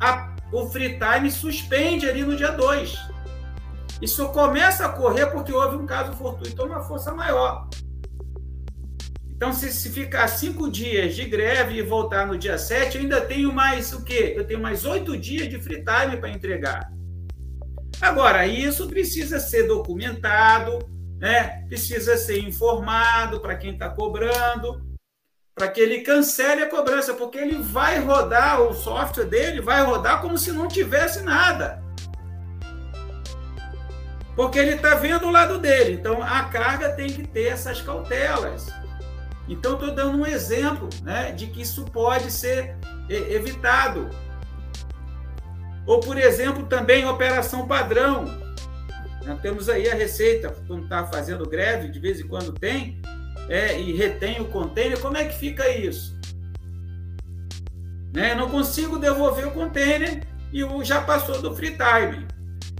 [0.00, 2.94] a, o free time suspende ali no dia 2.
[4.00, 7.68] Isso começa a correr porque houve um caso fortuito, uma força maior.
[9.28, 13.20] Então, se, se ficar cinco dias de greve e voltar no dia 7, eu ainda
[13.20, 14.34] tenho mais o quê?
[14.36, 16.92] Eu tenho mais oito dias de free time para entregar.
[18.00, 20.78] Agora, isso precisa ser documentado,
[21.22, 21.64] né?
[21.68, 24.84] Precisa ser informado para quem está cobrando,
[25.54, 30.20] para que ele cancele a cobrança, porque ele vai rodar o software dele, vai rodar
[30.20, 31.80] como se não tivesse nada.
[34.34, 35.92] Porque ele está vendo o lado dele.
[35.92, 38.66] Então a carga tem que ter essas cautelas.
[39.48, 42.76] Então estou dando um exemplo né, de que isso pode ser
[43.08, 44.10] evitado.
[45.86, 48.41] Ou, por exemplo, também operação padrão.
[49.24, 53.00] Nós temos aí a Receita, quando está fazendo greve, de vez em quando tem,
[53.48, 56.18] é, e retém o container, como é que fica isso?
[58.12, 58.34] Né?
[58.34, 62.26] Não consigo devolver o container e o, já passou do free time.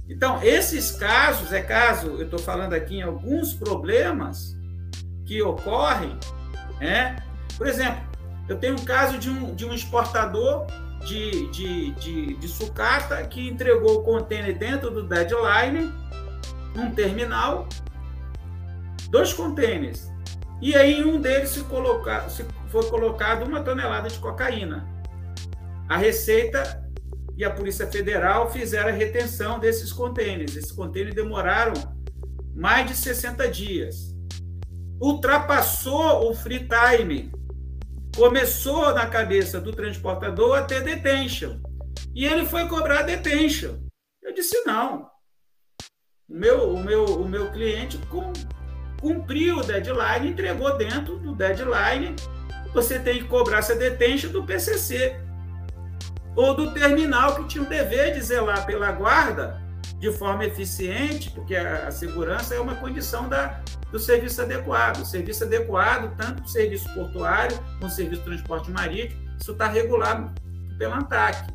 [0.07, 4.55] Então, esses casos, é caso, eu estou falando aqui em alguns problemas
[5.25, 6.17] que ocorrem,
[6.79, 7.15] né?
[7.57, 8.01] Por exemplo,
[8.47, 10.67] eu tenho um caso de um, de um exportador
[11.05, 15.91] de, de, de, de sucata que entregou o container dentro do deadline,
[16.75, 17.67] num terminal,
[19.09, 20.11] dois containers.
[20.61, 24.87] E aí em um deles se, coloca, se foi colocado uma tonelada de cocaína.
[25.89, 26.83] A Receita
[27.35, 30.55] e a Polícia Federal fizeram a retenção desses contêineres.
[30.55, 31.73] Esses contêineres demoraram
[32.55, 34.15] mais de 60 dias.
[35.01, 37.31] Ultrapassou o free time.
[38.15, 41.59] Começou na cabeça do transportador a ter detention.
[42.15, 43.79] E ele foi cobrar detention.
[44.21, 45.12] Eu disse: não.
[46.29, 47.99] O meu, o meu, o meu cliente
[48.99, 52.15] cumpriu o deadline, entregou dentro do deadline.
[52.73, 55.19] Você tem que cobrar essa detention do PCC
[56.35, 59.61] ou do terminal que tinha o dever de zelar pela guarda
[59.99, 63.61] de forma eficiente, porque a, a segurança é uma condição da,
[63.91, 65.01] do serviço adequado.
[65.01, 69.67] O serviço adequado, tanto o serviço portuário como o serviço de transporte marítimo, isso está
[69.67, 70.33] regulado
[70.77, 71.53] pela ANTAC.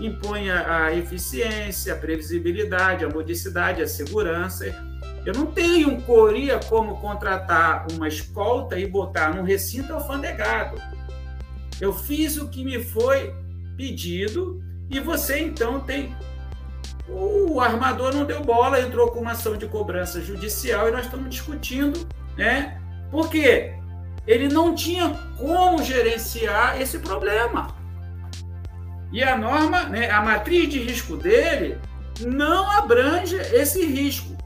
[0.00, 4.66] Impõe a, a eficiência, a previsibilidade, a modicidade, a segurança.
[5.24, 10.80] Eu não tenho, Coria, como contratar uma escolta e botar num recinto alfandegado.
[11.80, 13.34] Eu fiz o que me foi
[13.76, 16.14] pedido e você então tem.
[17.08, 21.30] O armador não deu bola, entrou com uma ação de cobrança judicial e nós estamos
[21.30, 22.80] discutindo, né?
[23.10, 23.74] Por quê?
[24.26, 27.75] Ele não tinha como gerenciar esse problema.
[29.12, 31.78] E a norma, né, a matriz de risco dele
[32.20, 34.36] não abrange esse risco.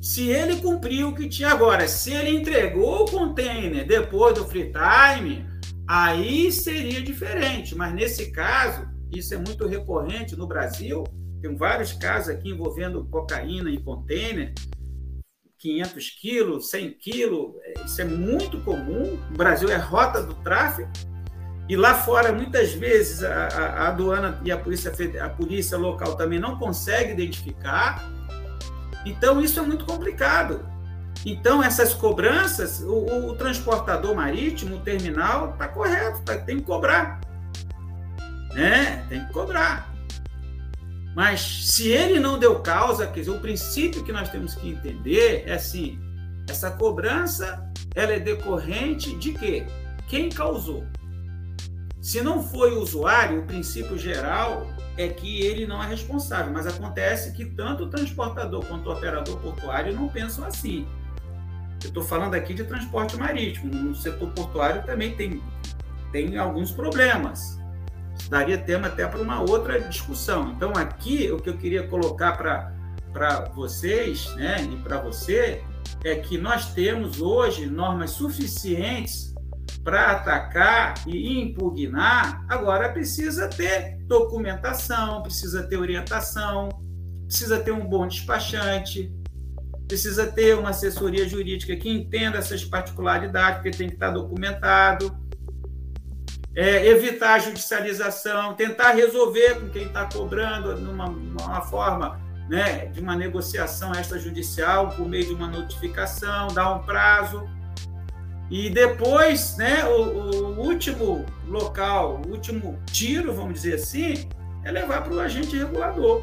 [0.00, 4.70] Se ele cumpriu o que tinha agora, se ele entregou o container depois do free
[4.70, 5.46] time,
[5.88, 7.74] aí seria diferente.
[7.74, 11.04] Mas nesse caso, isso é muito recorrente no Brasil.
[11.40, 14.52] Tem vários casos aqui envolvendo cocaína em container,
[15.64, 17.52] 500 quilos, 100 quilos.
[17.86, 19.18] Isso é muito comum.
[19.30, 20.90] O Brasil é rota do tráfico.
[21.66, 24.92] E lá fora, muitas vezes, a, a, a aduana e a polícia,
[25.22, 28.04] a polícia local também não consegue identificar.
[29.06, 30.68] Então, isso é muito complicado.
[31.24, 37.22] Então, essas cobranças, o, o transportador marítimo, o terminal, está correto, tá, tem que cobrar.
[38.52, 39.02] Né?
[39.08, 39.93] Tem que cobrar.
[41.14, 45.44] Mas se ele não deu causa, quer dizer, o princípio que nós temos que entender
[45.46, 45.98] é assim:
[46.48, 49.66] essa cobrança ela é decorrente de quê?
[50.08, 50.84] Quem causou?
[52.00, 56.66] Se não foi o usuário, o princípio geral é que ele não é responsável, mas
[56.66, 60.86] acontece que tanto o transportador quanto o operador portuário não pensam assim.
[61.82, 63.72] Eu estou falando aqui de transporte marítimo.
[63.74, 65.42] No setor portuário também tem,
[66.12, 67.58] tem alguns problemas.
[68.28, 70.52] Daria tema até para uma outra discussão.
[70.52, 75.62] Então, aqui, o que eu queria colocar para vocês né, e para você
[76.02, 79.34] é que nós temos hoje normas suficientes
[79.82, 82.44] para atacar e impugnar.
[82.48, 86.70] Agora, precisa ter documentação, precisa ter orientação,
[87.26, 89.12] precisa ter um bom despachante,
[89.86, 95.14] precisa ter uma assessoria jurídica que entenda essas particularidades, porque tem que estar documentado.
[96.56, 103.00] É, evitar a judicialização, tentar resolver com quem está cobrando numa, numa forma né, de
[103.00, 107.48] uma negociação extrajudicial por meio de uma notificação, dar um prazo.
[108.50, 114.28] E depois, né, o, o último local, o último tiro, vamos dizer assim,
[114.62, 116.22] é levar para o agente regulador.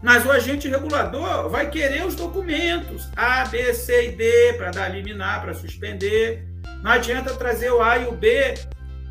[0.00, 4.88] Mas o agente regulador vai querer os documentos A, B, C e D para dar
[4.88, 6.47] liminar, para suspender.
[6.82, 8.54] Não adianta trazer o A e o B,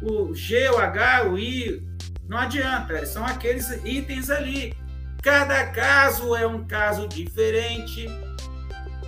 [0.01, 1.83] o G, o H, o I.
[2.27, 4.73] Não adianta, são aqueles itens ali.
[5.21, 8.07] Cada caso é um caso diferente,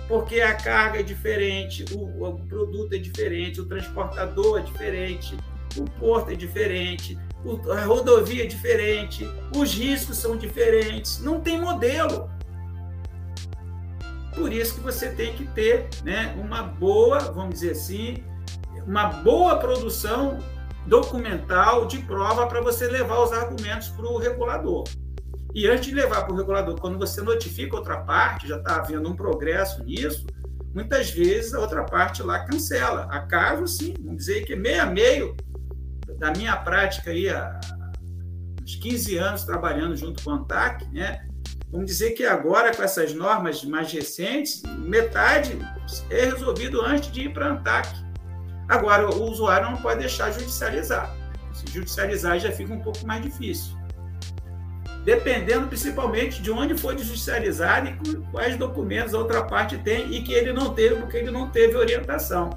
[0.08, 5.36] porque a carga é diferente, o, o produto é diferente, o transportador é diferente,
[5.76, 7.16] o porto é diferente,
[7.72, 9.26] a rodovia é diferente,
[9.56, 12.28] os riscos são diferentes, não tem modelo.
[14.34, 18.24] Por isso que você tem que ter né, uma boa, vamos dizer assim,
[18.86, 20.38] uma boa produção
[20.86, 24.84] documental de prova para você levar os argumentos para o regulador.
[25.54, 29.08] E antes de levar para o regulador, quando você notifica outra parte, já está havendo
[29.08, 30.26] um progresso nisso,
[30.72, 33.08] muitas vezes a outra parte lá cancela.
[33.10, 35.36] Há casos, sim, vamos dizer que é meio a meio,
[36.18, 37.58] da minha prática aí, há
[38.62, 41.26] uns 15 anos trabalhando junto com a ANTAC, né?
[41.70, 45.56] Vamos dizer que agora, com essas normas mais recentes, metade
[46.10, 48.09] é resolvido antes de ir para a ANTAC.
[48.70, 51.12] Agora, o usuário não pode deixar judicializar.
[51.52, 53.76] Se judicializar já fica um pouco mais difícil.
[55.04, 60.32] Dependendo principalmente de onde foi judicializado e quais documentos a outra parte tem e que
[60.32, 62.50] ele não teve, porque ele não teve orientação.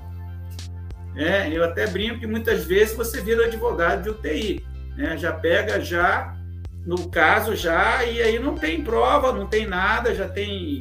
[1.16, 4.64] É, eu até brinco que muitas vezes você vira advogado de UTI,
[4.96, 5.18] né?
[5.18, 6.38] já pega já
[6.86, 10.78] no caso já e aí não tem prova, não tem nada, já tem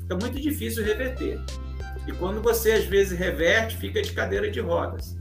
[0.00, 1.40] fica muito difícil reverter.
[2.06, 5.16] E quando você às vezes reverte, fica de cadeira de rodas.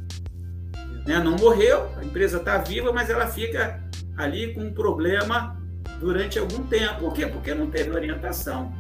[1.06, 1.20] Né?
[1.20, 3.84] Não morreu, a empresa está viva, mas ela fica
[4.18, 5.60] ali com um problema
[6.00, 7.00] durante algum tempo.
[7.00, 7.28] Por quê?
[7.28, 8.74] Porque não teve orientação.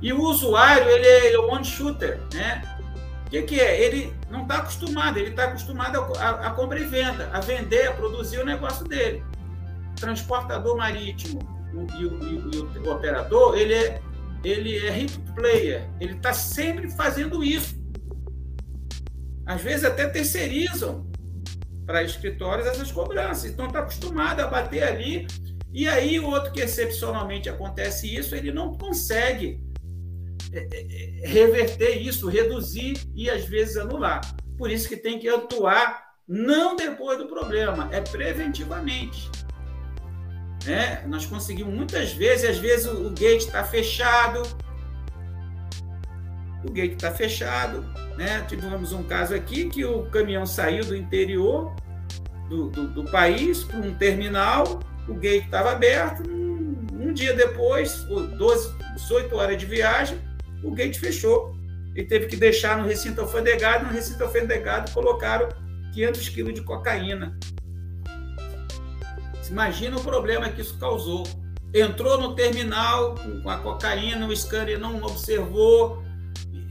[0.00, 2.62] E o usuário, ele é, ele é one shooter, né?
[3.26, 3.80] O que, que, é?
[3.80, 7.88] Ele não está acostumado, ele está acostumado a, a, a, compra e venda, a vender,
[7.88, 9.24] a produzir o negócio dele.
[9.96, 11.40] Transportador marítimo
[11.72, 14.00] e o, e o, e o operador, ele é,
[14.44, 17.76] ele é hit player, ele está sempre fazendo isso.
[19.44, 21.06] Às vezes até terceirizam
[21.86, 23.44] para escritórios essas cobranças.
[23.44, 25.26] Então está acostumado a bater ali.
[25.72, 29.60] E aí o outro que excepcionalmente acontece isso, ele não consegue
[30.52, 34.20] é, é, é, reverter isso, reduzir e às vezes anular.
[34.56, 39.30] Por isso que tem que atuar não depois do problema, é preventivamente.
[40.68, 44.42] É, nós conseguimos muitas vezes, às vezes o, o gate está fechado,
[46.64, 47.82] o gate está fechado,
[48.16, 48.44] né?
[48.48, 51.74] Tivemos um caso aqui que o caminhão saiu do interior
[52.48, 58.04] do, do, do país para um terminal, o gate estava aberto, um, um, dia depois,
[58.04, 60.18] 12, 18 horas de viagem,
[60.62, 61.54] o gate fechou.
[61.94, 65.48] E teve que deixar no recinto alfandegado, no recinto alfandegado colocaram
[65.94, 67.38] 500 quilos de cocaína.
[69.50, 71.24] Imagina o problema que isso causou.
[71.74, 76.02] Entrou no terminal com a cocaína, o scanner não observou,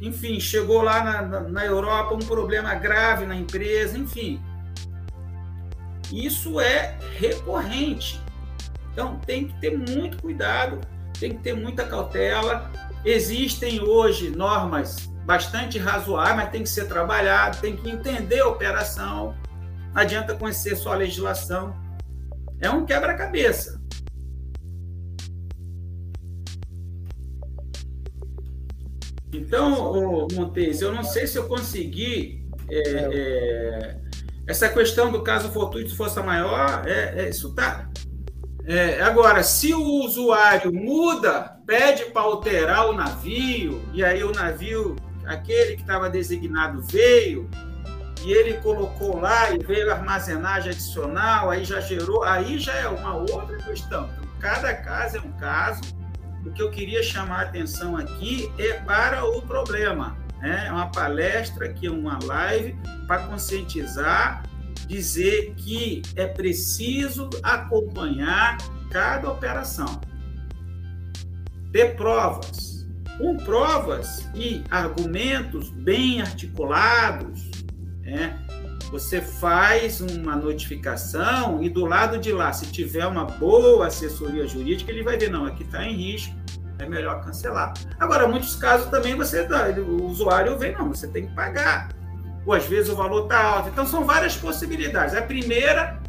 [0.01, 4.41] enfim, chegou lá na, na Europa, um problema grave na empresa, enfim.
[6.11, 8.19] Isso é recorrente.
[8.91, 10.79] Então tem que ter muito cuidado,
[11.19, 12.71] tem que ter muita cautela.
[13.03, 19.35] Existem hoje normas bastante razoáveis, mas tem que ser trabalhado, tem que entender a operação.
[19.93, 21.75] Não adianta conhecer só a legislação.
[22.59, 23.81] É um quebra-cabeça.
[29.33, 32.43] Então, Montes, eu não sei se eu consegui.
[32.69, 33.97] É, é,
[34.47, 37.89] essa questão do caso fortuito de força maior, é, é isso tá.
[38.65, 44.95] É, agora, se o usuário muda, pede para alterar o navio, e aí o navio,
[45.25, 47.47] aquele que estava designado veio,
[48.25, 53.13] e ele colocou lá e veio armazenagem adicional, aí já gerou, aí já é uma
[53.15, 54.09] outra questão.
[54.09, 54.09] Então,
[54.39, 55.81] cada caso é um caso.
[56.43, 60.17] O que eu queria chamar a atenção aqui é para o problema.
[60.39, 60.65] Né?
[60.67, 64.43] É uma palestra aqui, uma live para conscientizar,
[64.87, 68.57] dizer que é preciso acompanhar
[68.89, 70.01] cada operação.
[71.71, 72.87] Ter provas.
[73.19, 77.54] Com provas e argumentos bem articulados,
[78.05, 78.39] né?
[78.91, 84.91] Você faz uma notificação e do lado de lá, se tiver uma boa assessoria jurídica,
[84.91, 86.35] ele vai ver, não, aqui está em risco,
[86.77, 87.73] é melhor cancelar.
[87.99, 89.41] Agora, muitos casos também você
[89.79, 91.89] o usuário vem, não, você tem que pagar.
[92.45, 93.69] Ou às vezes o valor está alto.
[93.69, 95.15] Então são várias possibilidades.
[95.15, 95.99] A primeira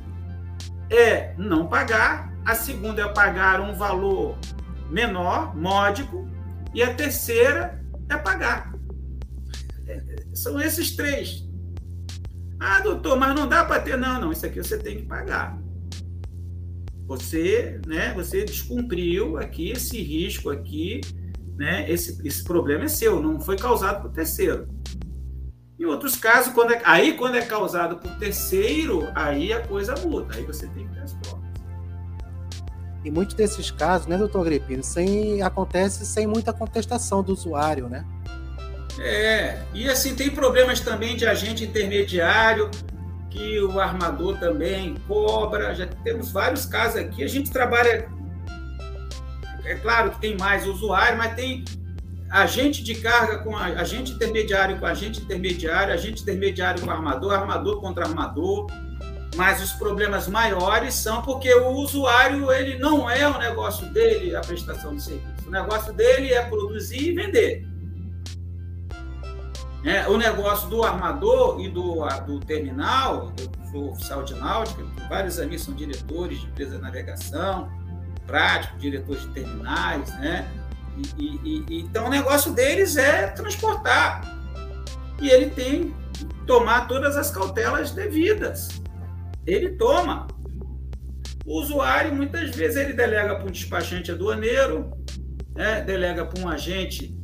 [0.90, 4.36] é não pagar, a segunda é pagar um valor
[4.90, 6.28] menor, módico,
[6.74, 8.72] e a terceira é pagar.
[9.86, 10.02] É,
[10.34, 11.45] são esses três.
[12.58, 13.96] Ah, doutor, mas não dá para ter.
[13.96, 15.58] Não, não, isso aqui você tem que pagar.
[17.06, 21.00] Você, né, você descumpriu aqui esse risco aqui,
[21.56, 21.88] né?
[21.90, 24.68] Esse, esse problema é seu, não foi causado por terceiro.
[25.78, 30.34] Em outros casos, quando é, aí quando é causado por terceiro, aí a coisa muda,
[30.34, 31.46] aí você tem que ter as provas.
[33.04, 38.04] E muitos desses casos, né, doutor Agripino, sem, acontece sem muita contestação do usuário, né?
[38.98, 42.70] É, e assim, tem problemas também de agente intermediário,
[43.30, 45.74] que o armador também cobra.
[45.74, 47.22] Já temos vários casos aqui.
[47.22, 48.08] A gente trabalha.
[49.64, 51.64] É claro que tem mais usuário, mas tem
[52.30, 58.06] agente de carga com agente intermediário com agente intermediário, agente intermediário com armador, armador contra
[58.06, 58.66] armador.
[59.36, 64.40] Mas os problemas maiores são porque o usuário ele não é o negócio dele a
[64.40, 65.46] prestação de serviço.
[65.46, 67.75] O negócio dele é produzir e vender.
[69.86, 75.38] É, o negócio do armador e do, do terminal, eu sou oficial de náutica, vários
[75.38, 77.70] amigos são diretores de empresa de navegação,
[78.26, 80.44] prático, diretores de terminais, né?
[81.16, 84.22] E, e, e, então o negócio deles é transportar.
[85.22, 88.82] E ele tem que tomar todas as cautelas devidas.
[89.46, 90.26] ele toma.
[91.46, 94.90] O usuário, muitas vezes, ele delega para um despachante aduaneiro,
[95.54, 95.80] né?
[95.80, 97.15] delega para um agente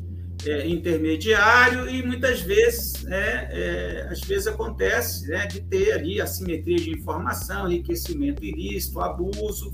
[0.46, 6.76] é, intermediário e muitas vezes, é, é, às vezes acontece né, de ter ali assimetria
[6.76, 9.72] de informação, enriquecimento ilícito, abuso.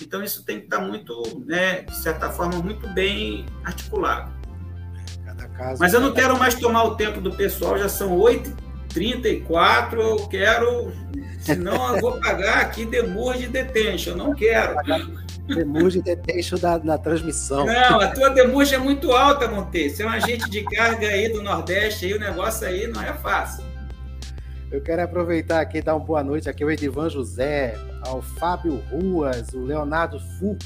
[0.00, 4.36] Então isso tem que estar muito, né, de certa forma, muito bem articulado.
[5.78, 10.92] Mas eu não quero mais tomar o tempo do pessoal, já são 8h34, eu quero,
[11.40, 14.76] senão eu vou pagar aqui demur de detention, eu não quero.
[15.54, 17.64] Demurge detention da, na transmissão.
[17.64, 19.88] Não, a tua demurge é muito alta, Monte.
[19.88, 23.12] Você é um agente de carga aí do Nordeste, aí o negócio aí não é
[23.14, 23.64] fácil.
[24.70, 27.74] Eu quero aproveitar aqui e dar uma boa noite aqui ao Edivan José,
[28.06, 30.58] ao Fábio Ruas, o Leonardo Fu,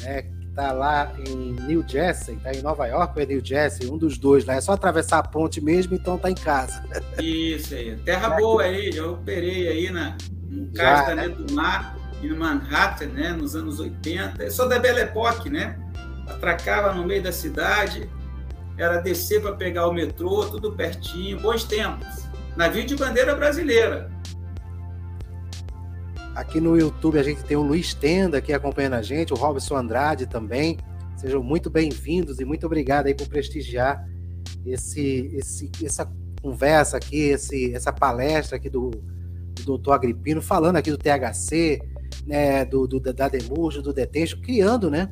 [0.00, 3.90] né, que está lá em New Jersey, está em Nova York ou é New Jersey,
[3.90, 4.54] um dos dois lá.
[4.54, 6.80] É só atravessar a ponte mesmo, então tá em casa.
[7.20, 7.96] Isso aí.
[8.04, 10.16] Terra boa aí, já operei aí na,
[10.48, 11.28] no cais né?
[11.28, 14.42] do mar em Manhattan, né, nos anos 80.
[14.42, 15.78] Eu sou da Belle Époque, né?
[16.26, 18.08] Atracava no meio da cidade,
[18.76, 22.26] era descer para pegar o metrô, tudo pertinho, bons tempos.
[22.56, 24.10] Navio de bandeira brasileira.
[26.34, 29.76] Aqui no YouTube a gente tem o Luiz Tenda aqui acompanhando a gente, o Robson
[29.76, 30.78] Andrade também.
[31.16, 34.08] Sejam muito bem-vindos e muito obrigado aí por prestigiar
[34.64, 36.08] esse, esse, essa
[36.40, 41.80] conversa aqui, esse, essa palestra aqui do, do doutor Agripino, falando aqui do THC,
[42.28, 45.10] né, do, do, da Demurge, do Detention, criando né,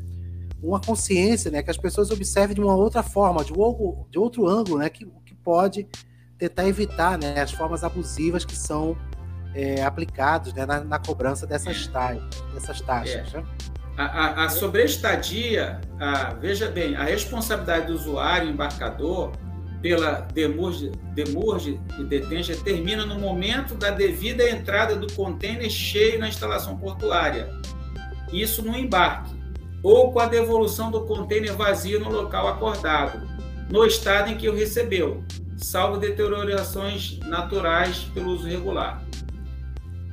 [0.62, 4.46] uma consciência né, que as pessoas observem de uma outra forma, de, um, de outro
[4.46, 5.88] ângulo, né, que, que pode
[6.38, 8.94] tentar evitar né, as formas abusivas que são
[9.54, 12.42] é, aplicadas né, na, na, cobrança dessas, taxas.
[12.52, 13.38] Dessas taxas é.
[13.38, 13.46] né?
[13.96, 19.32] A, a, a sobreestadia, a, veja bem, a responsabilidade do usuário, embarcador,
[19.87, 26.26] pela demurge, demurge e detenja termina no momento da devida entrada do contêiner cheio na
[26.26, 27.49] instalação portuária.
[28.32, 29.32] Isso no embarque,
[29.84, 33.28] ou com a devolução do contêiner vazio no local acordado,
[33.70, 35.22] no estado em que o recebeu,
[35.57, 39.05] salvo deteriorações naturais pelo uso regular.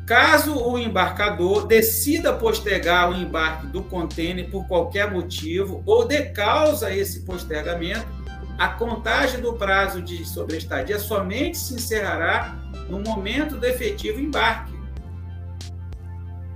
[0.05, 6.93] Caso o embarcador decida postergar o embarque do contêiner por qualquer motivo ou de causa
[6.93, 8.22] esse postergamento,
[8.57, 12.55] a contagem do prazo de sobreestadia somente se encerrará
[12.89, 14.73] no momento do efetivo embarque.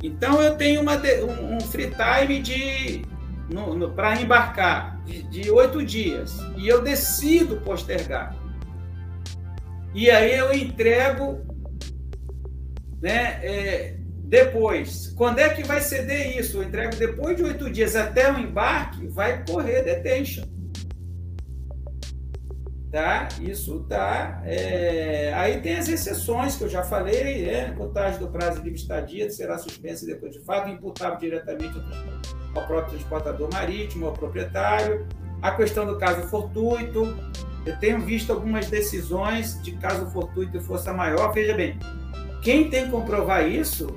[0.04, 3.06] Então, eu tenho uma, um, free time
[3.96, 8.36] para embarcar de oito dias e eu decido postergar.
[9.94, 11.42] E aí eu entrego
[13.02, 15.14] né, é, depois.
[15.18, 16.58] Quando é que vai ceder isso?
[16.58, 20.57] Eu entrego depois de oito dias até o embarque, vai correr detention
[22.92, 23.28] tá?
[23.42, 24.42] Isso tá.
[24.46, 25.34] É...
[25.36, 29.58] Aí tem as exceções que eu já falei, é, contagem do prazo de estadia será
[29.58, 31.74] suspensa depois de fato, imputável diretamente
[32.56, 35.08] ao próprio transportador marítimo, ao proprietário.
[35.42, 37.16] A questão do caso fortuito,
[37.66, 41.32] eu tenho visto algumas decisões de caso fortuito e força maior.
[41.32, 41.78] Veja bem,
[42.42, 43.96] quem tem que comprovar isso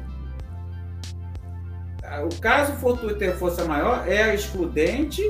[2.18, 5.22] o caso fortuito e força maior é a excludente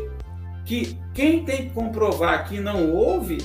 [0.65, 3.39] que quem tem que comprovar que não houve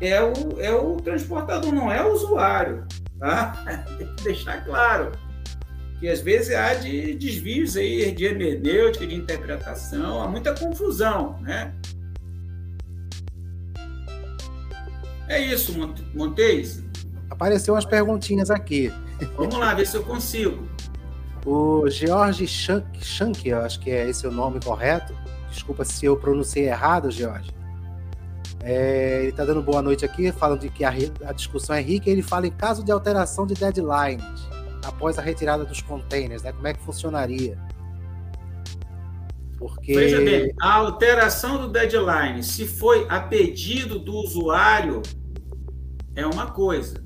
[0.00, 2.86] é o, é o transportador, não é o usuário.
[3.18, 3.52] Tá?
[3.98, 5.10] Tem que deixar claro
[5.98, 11.74] que às vezes há de desvios aí de hermenêutica, de interpretação, há muita confusão, né?
[15.26, 15.74] É isso,
[16.14, 16.84] Montes.
[17.28, 18.92] Apareceu umas perguntinhas aqui.
[19.36, 20.66] Vamos lá, ver se eu consigo.
[21.44, 25.14] O George Shank, Shank, eu acho que é esse o nome correto,
[25.50, 27.50] Desculpa se eu pronunciei errado, Jorge.
[28.62, 30.92] É, ele está dando boa noite aqui, falando de que a,
[31.24, 32.10] a, discussão é rica.
[32.10, 34.24] Ele fala em caso de alteração de deadlines
[34.84, 36.52] após a retirada dos containers, né?
[36.52, 37.58] Como é que funcionaria?
[39.58, 39.94] Porque...
[39.94, 45.02] Veja bem, a alteração do deadline, se foi a pedido do usuário,
[46.14, 47.02] é uma coisa.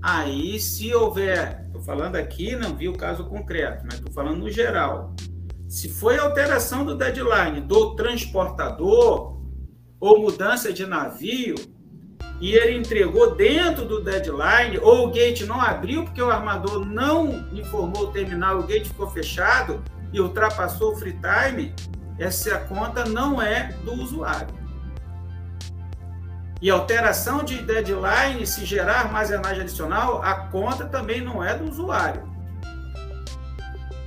[0.00, 4.50] Aí, se houver, estou falando aqui, não vi o caso concreto, mas estou falando no
[4.50, 5.14] geral.
[5.68, 9.36] Se foi alteração do deadline do transportador
[9.98, 11.56] ou mudança de navio
[12.40, 17.48] e ele entregou dentro do deadline ou o gate não abriu porque o armador não
[17.52, 21.74] informou o terminal, o gate ficou fechado e ultrapassou o free time,
[22.18, 24.54] essa conta não é do usuário.
[26.62, 32.35] E alteração de deadline, se gerar armazenagem adicional, a conta também não é do usuário.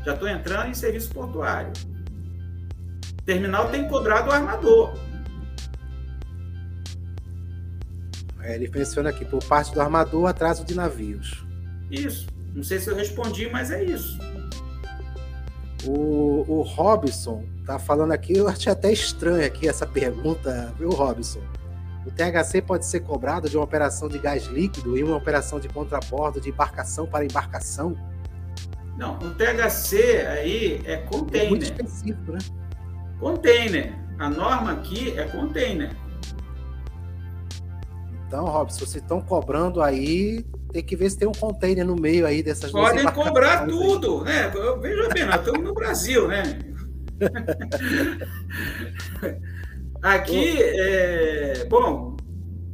[0.05, 1.71] Já estou entrando em serviço portuário.
[3.25, 4.93] Terminal tem cobrado o armador.
[8.41, 11.45] É, ele menciona aqui, por parte do armador, atraso de navios.
[11.91, 12.27] Isso.
[12.55, 14.17] Não sei se eu respondi, mas é isso.
[15.85, 21.41] O, o Robson tá falando aqui, eu achei até estranho aqui essa pergunta, viu, Robson?
[22.05, 25.67] O THC pode ser cobrado de uma operação de gás líquido e uma operação de
[25.69, 27.95] contrabordo de embarcação para embarcação?
[28.99, 31.45] Não, o THC aí é container.
[31.45, 32.39] É muito específico, né?
[33.17, 33.95] Container.
[34.19, 35.95] A norma aqui é container.
[38.27, 40.43] Então, Robson, vocês estão cobrando aí,
[40.73, 44.51] tem que ver se tem um container no meio aí dessas Podem cobrar tudo, né?
[44.81, 46.43] Veja bem, nós estamos no Brasil, né?
[50.03, 52.17] Aqui, é, bom,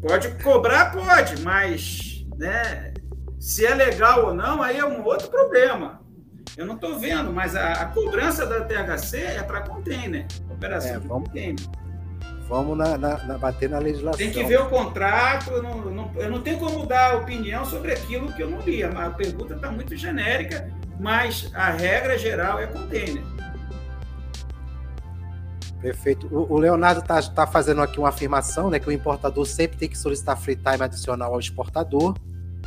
[0.01, 2.93] pode cobrar, pode, mas né,
[3.39, 6.04] se é legal ou não, aí é um outro problema.
[6.57, 10.99] Eu não estou vendo, mas a, a, cobrança da THC é para container, operação é,
[10.99, 11.65] vamos, container.
[12.47, 14.17] Vamos na, na, na, bater na legislação.
[14.17, 17.91] Tem que ver o contrato, eu não, não, eu não tenho como dar opinião sobre
[17.91, 18.83] aquilo que eu não li.
[18.83, 23.23] A pergunta está muito genérica, mas a regra geral é container.
[25.81, 26.27] Perfeito.
[26.27, 28.79] O, o Leonardo está tá fazendo aqui uma afirmação, né?
[28.79, 32.15] Que o importador sempre tem que solicitar free time adicional ao exportador.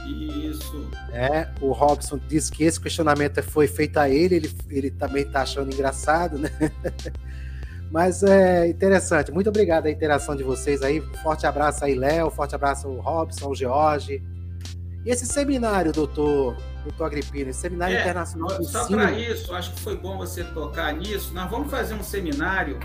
[0.08, 0.88] Isso.
[1.12, 5.42] É, o Robson disse que esse questionamento foi feito a ele, ele, ele também está
[5.42, 6.50] achando engraçado, né?
[7.90, 9.32] Mas é interessante.
[9.32, 11.00] Muito obrigado a interação de vocês aí.
[11.22, 12.30] Forte abraço aí, Léo.
[12.30, 14.22] Forte abraço ao Robson, ao George.
[15.04, 18.62] E esse seminário, doutor, doutor Agripino, esse seminário é, internacional.
[18.62, 21.32] Só para isso, acho que foi bom você tocar nisso.
[21.32, 22.78] Nós vamos fazer um seminário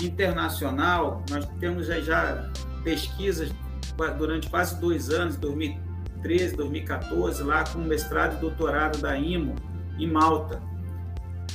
[0.00, 1.24] internacional.
[1.30, 2.50] Nós temos já, já
[2.84, 3.50] pesquisas
[4.18, 5.36] durante quase dois anos,
[6.18, 9.54] 2013, 2014, lá com mestrado e doutorado da IMO,
[9.98, 10.62] em Malta.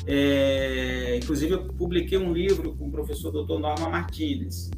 [0.05, 3.59] É, inclusive, eu publiquei um livro com o professor Dr.
[3.59, 4.69] Norma Martinez,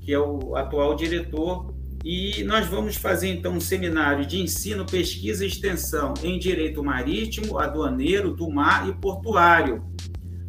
[0.00, 1.74] que é o atual diretor,
[2.04, 7.58] e nós vamos fazer então um seminário de ensino, pesquisa e extensão em direito marítimo,
[7.58, 9.84] aduaneiro, do mar e portuário,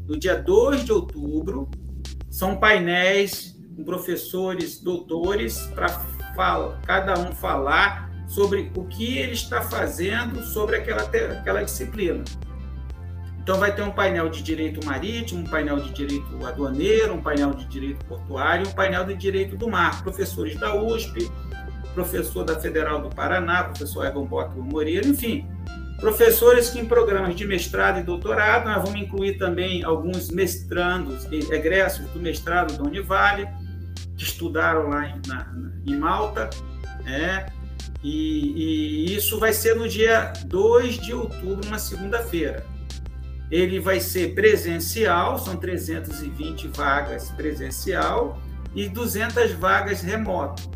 [0.06, 1.70] no dia 2 de outubro.
[2.30, 5.88] São painéis com professores, doutores, para
[6.86, 12.24] cada um falar sobre o que ele está fazendo sobre aquela, aquela disciplina.
[13.42, 17.52] Então, vai ter um painel de direito marítimo, um painel de direito aduaneiro, um painel
[17.52, 20.04] de direito portuário, um painel de direito do mar.
[20.04, 21.32] Professores da USP,
[21.94, 25.48] professor da Federal do Paraná, professor Egon Bock Moreira, enfim,
[26.00, 32.06] professores que em programas de mestrado e doutorado, nós vamos incluir também alguns mestrandos, egressos
[32.10, 33.48] do mestrado da Univale,
[34.18, 35.48] que estudaram lá em, na,
[35.88, 36.50] em Malta,
[37.04, 37.46] né?
[38.08, 42.66] E, e, isso vai ser no dia 2 de outubro, uma segunda-feira
[43.50, 48.40] ele vai ser presencial, são 320 vagas presencial
[48.76, 50.70] e 200 vagas remoto.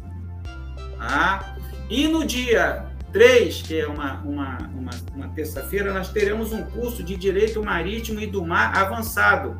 [0.97, 1.57] Tá?
[1.89, 7.03] E no dia 3, que é uma, uma, uma, uma terça-feira, nós teremos um curso
[7.03, 9.59] de Direito Marítimo e do Mar avançado,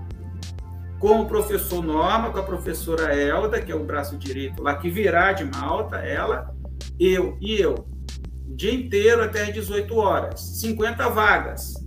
[0.98, 4.90] com o professor Norma, com a professora Elda, que é o braço direito lá, que
[4.90, 6.51] virá de Malta, ela,
[7.00, 7.88] eu e eu.
[8.48, 10.40] O dia inteiro até às 18 horas.
[10.60, 11.82] 50 vagas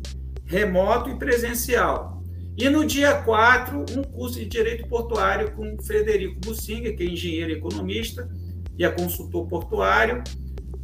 [0.46, 2.22] remoto e presencial.
[2.56, 7.50] E no dia 4, um curso de Direito Portuário com Frederico Bussinga, que é engenheiro
[7.50, 8.30] e economista
[8.78, 10.22] e é consultor portuário.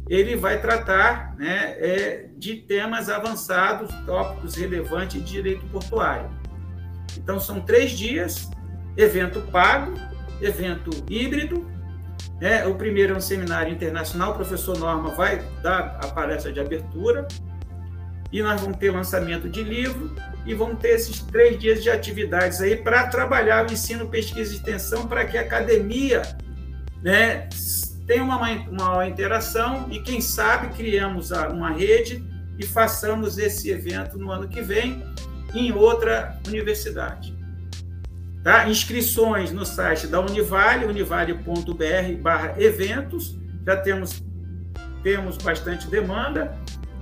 [0.09, 6.29] Ele vai tratar né, é, de temas avançados, tópicos relevantes de direito portuário.
[7.17, 8.49] Então, são três dias,
[8.97, 9.93] evento pago,
[10.41, 11.65] evento híbrido.
[12.41, 12.65] Né?
[12.65, 17.27] O primeiro é um seminário internacional, o professor Norma vai dar a palestra de abertura,
[18.31, 20.15] e nós vamos ter lançamento de livro
[20.45, 24.55] e vamos ter esses três dias de atividades aí para trabalhar o ensino, pesquisa e
[24.55, 26.21] extensão para que a academia
[27.03, 27.49] né,
[28.07, 28.37] tenha uma,
[28.69, 32.23] uma interação e, quem sabe, criamos uma rede
[32.57, 35.03] e façamos esse evento no ano que vem
[35.53, 37.37] em outra universidade.
[38.43, 38.67] Tá?
[38.67, 44.23] Inscrições no site da Univale, univale.br eventos, já temos,
[45.03, 46.57] temos bastante demanda,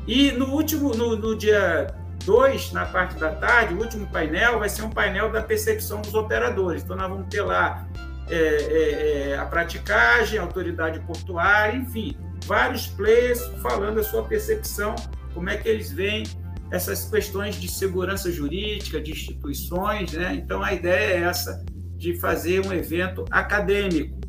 [0.05, 1.93] e no último, no, no dia
[2.25, 6.13] 2, na parte da tarde, o último painel vai ser um painel da percepção dos
[6.13, 6.83] operadores.
[6.83, 7.87] Então, nós vamos ter lá
[8.29, 14.95] é, é, é, a praticagem, a autoridade portuária, enfim, vários players falando a sua percepção,
[15.33, 16.23] como é que eles veem
[16.71, 20.35] essas questões de segurança jurídica, de instituições, né?
[20.35, 21.63] Então, a ideia é essa,
[21.97, 24.19] de fazer um evento acadêmico,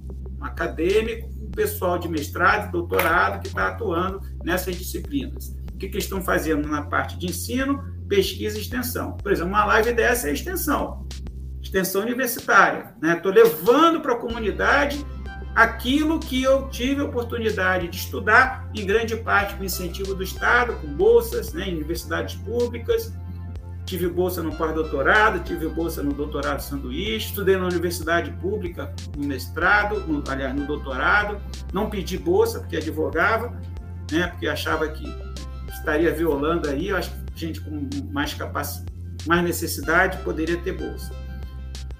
[0.40, 6.20] um acadêmico, um pessoal de mestrado doutorado que está atuando nessas disciplinas que, que estão
[6.20, 9.16] fazendo na parte de ensino, pesquisa e extensão.
[9.16, 11.06] Por exemplo, uma live dessa é extensão,
[11.60, 12.94] extensão universitária.
[13.02, 13.42] Estou né?
[13.42, 15.04] levando para a comunidade
[15.54, 20.74] aquilo que eu tive a oportunidade de estudar, em grande parte com incentivo do Estado,
[20.74, 23.12] com bolsas né, em universidades públicas.
[23.84, 30.00] Tive bolsa no pós-doutorado, tive bolsa no doutorado sanduíche, estudei na universidade pública no mestrado,
[30.06, 31.40] no, aliás, no doutorado.
[31.72, 33.52] Não pedi bolsa porque advogava,
[34.12, 35.04] né, porque achava que
[35.68, 36.88] estaria violando aí.
[36.88, 38.92] Eu acho que gente com mais capacidade,
[39.26, 41.19] mais necessidade poderia ter bolsa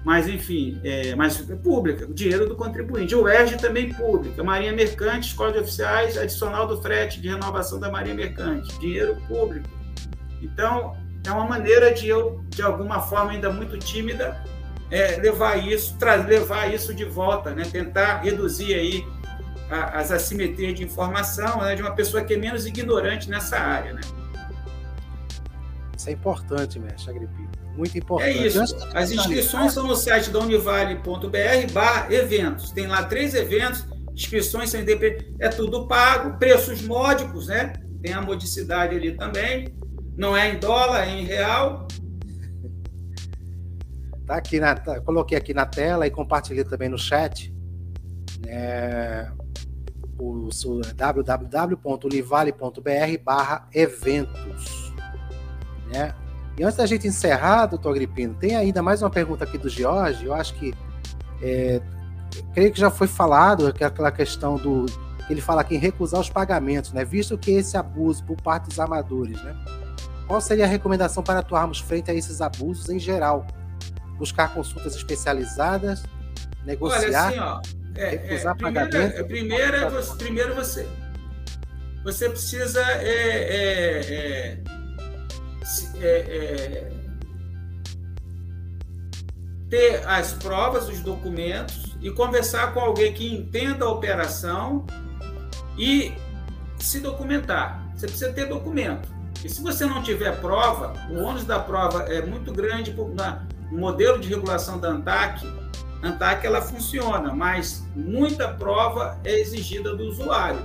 [0.03, 3.15] mas enfim, é, mas é pública, o dinheiro do contribuinte.
[3.15, 7.91] O ERG também pública, Marinha Mercante, Escola de Oficiais, adicional do frete de renovação da
[7.91, 9.69] Marinha Mercante, dinheiro público.
[10.41, 14.43] Então, é uma maneira de eu, de alguma forma ainda muito tímida,
[14.89, 15.95] é, levar isso,
[16.27, 17.63] levar isso de volta, né?
[17.71, 19.05] tentar reduzir aí
[19.69, 21.75] a, as assimetrias de informação né?
[21.75, 23.93] de uma pessoa que é menos ignorante nessa área.
[23.93, 24.01] Né?
[26.01, 27.51] Isso é importante, mestre Agripino.
[27.77, 28.39] Muito importante.
[28.39, 28.59] É isso.
[28.91, 32.71] As inscrições são no site da univale.br barra eventos.
[32.71, 37.73] Tem lá três eventos, inscrições são independentes, é tudo pago, preços módicos, né?
[38.01, 39.67] Tem a modicidade ali também.
[40.17, 41.87] Não é em dólar, é em real.
[44.25, 47.53] Tá aqui na, tá, coloquei aqui na tela e compartilhei também no chat.
[48.47, 49.29] É,
[50.17, 54.91] o, o www.univale.br barra eventos.
[55.91, 56.13] Né?
[56.57, 60.25] E antes da gente encerrar, doutor Agripino, tem ainda mais uma pergunta aqui do Jorge.
[60.25, 60.73] Eu acho que.
[61.41, 61.81] É,
[62.53, 64.85] creio que já foi falado que é aquela questão do.
[65.29, 67.05] Ele fala aqui em recusar os pagamentos, né?
[67.05, 69.55] Visto que esse abuso por parte dos amadores, né?
[70.27, 73.47] Qual seria a recomendação para atuarmos frente a esses abusos em geral?
[74.17, 76.03] Buscar consultas especializadas,
[76.65, 77.61] negociar, Olha, assim, ó,
[77.95, 79.19] é, recusar é, pagamentos.
[79.19, 80.87] É, primeiro, é você, primeiro você,
[82.03, 84.57] você precisa é,
[85.95, 86.91] é é,
[89.69, 94.85] ter as provas, os documentos e conversar com alguém que entenda a operação
[95.77, 96.13] e
[96.77, 97.81] se documentar.
[97.95, 99.07] Você precisa ter documento.
[99.43, 102.93] E se você não tiver prova, o ônus da prova é muito grande.
[102.93, 105.45] No modelo de regulação da ANTAC,
[106.03, 110.59] ANTAC ela funciona, mas muita prova é exigida do usuário.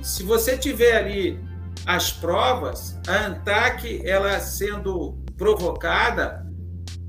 [0.00, 1.47] Se você tiver ali
[1.88, 6.46] as provas, a ANTAC, ela sendo provocada,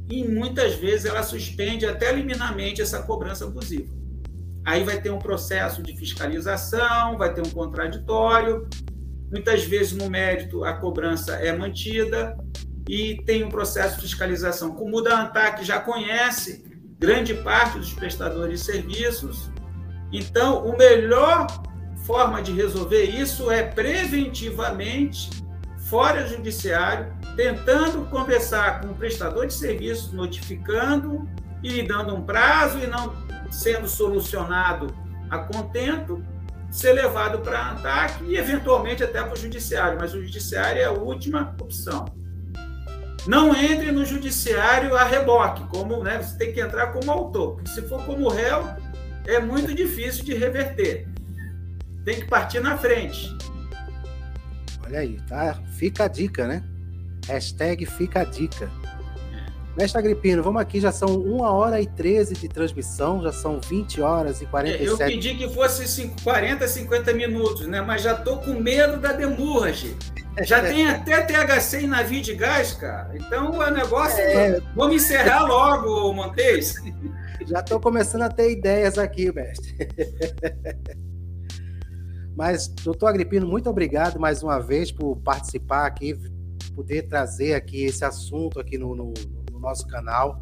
[0.10, 3.94] e muitas vezes ela suspende até liminarmente essa cobrança abusiva.
[4.66, 8.70] Aí vai ter um processo de fiscalização, vai ter um contraditório,
[9.30, 12.38] muitas vezes no mérito a cobrança é mantida
[12.88, 14.76] e tem um processo de fiscalização.
[14.76, 16.64] Como o da ANTAC já conhece
[16.98, 19.52] grande parte dos prestadores de serviços,
[20.10, 21.48] então o melhor
[22.10, 25.30] forma de resolver isso é preventivamente,
[25.78, 31.30] fora judiciário, tentando conversar com o prestador de serviço, notificando
[31.62, 33.14] e dando um prazo e não
[33.52, 34.88] sendo solucionado
[35.30, 36.26] a contento,
[36.72, 40.86] ser levado para a ANTAC e eventualmente até para o judiciário, mas o judiciário é
[40.86, 42.06] a última opção.
[43.28, 47.70] Não entre no judiciário a reboque, como né, você tem que entrar como autor, porque
[47.70, 48.68] se for como réu,
[49.28, 51.08] é muito difícil de reverter
[52.04, 53.36] tem que partir na frente.
[54.86, 55.62] Olha aí, tá?
[55.78, 56.64] Fica a dica, né?
[57.28, 58.72] Hashtag fica a dica.
[59.78, 64.02] Mestre Agripino, vamos aqui, já são 1 hora e 13 de transmissão, já são 20
[64.02, 67.80] horas e 47 Eu pedi que fosse 40, 50 minutos, né?
[67.80, 69.96] Mas já tô com medo da demurrage.
[70.42, 73.12] Já tem até THC em navio de gás, cara.
[73.16, 74.20] Então o negócio.
[74.20, 74.60] É...
[74.76, 76.76] Vamos encerrar logo, Montes.
[77.48, 79.74] Já estou começando a ter ideias aqui, mestre.
[82.36, 86.16] Mas, doutor Agripino, muito obrigado mais uma vez por participar aqui,
[86.76, 89.14] poder trazer aqui esse assunto aqui no, no,
[89.52, 90.40] no nosso canal.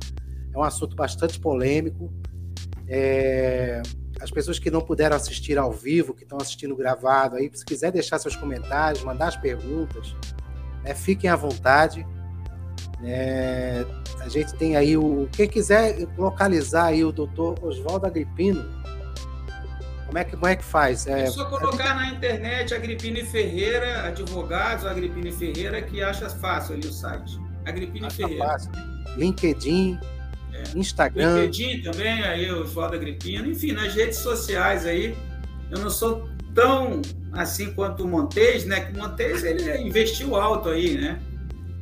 [0.54, 2.14] É um assunto bastante polêmico.
[2.88, 3.82] É,
[4.22, 7.92] as pessoas que não puderam assistir ao vivo, que estão assistindo gravado aí, se quiser
[7.92, 10.16] deixar seus comentários, mandar as perguntas,
[10.84, 12.06] né, fiquem à vontade.
[13.04, 13.86] É,
[14.20, 15.28] a gente tem aí o.
[15.32, 18.66] Quem quiser localizar aí o doutor Oswaldo Agripino,
[20.08, 21.06] como é que, como é que faz?
[21.06, 26.88] É, é só colocar na internet Agripine Ferreira, advogados, Agripine Ferreira, que acha fácil ali
[26.88, 27.38] o site.
[27.66, 28.46] Agripine Ferreira.
[28.46, 28.72] Fácil.
[29.18, 30.00] LinkedIn,
[30.54, 30.64] é.
[30.78, 31.42] Instagram.
[31.42, 33.52] LinkedIn também, aí o Oswaldo Agripino.
[33.52, 35.16] Enfim, nas redes sociais aí,
[35.70, 37.02] eu não sou tão
[37.34, 38.80] assim quanto o Montes, né?
[38.80, 41.20] Que o Montes ele investiu alto aí, né?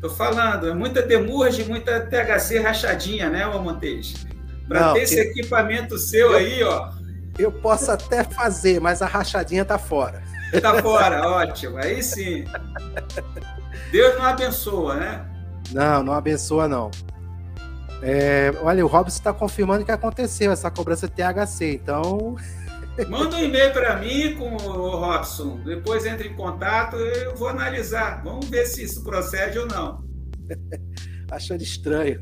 [0.01, 4.25] Tô falando, é muita demurge, muita THC rachadinha, né, o Montes?
[4.67, 5.03] Para ter que...
[5.05, 6.37] esse equipamento seu eu...
[6.37, 6.94] aí, ó
[7.37, 10.23] eu posso até fazer, mas a rachadinha tá fora.
[10.61, 11.77] Tá fora, ótimo.
[11.77, 12.45] Aí sim.
[13.91, 15.25] Deus não abençoa, né?
[15.71, 16.91] Não, não abençoa, não.
[18.01, 22.35] É, olha, o Robson está confirmando que aconteceu essa cobrança THC, então.
[23.09, 28.23] Manda um e-mail para mim com o Robson, depois entre em contato eu vou analisar.
[28.23, 30.03] Vamos ver se isso procede ou não.
[31.31, 32.21] Achando estranho.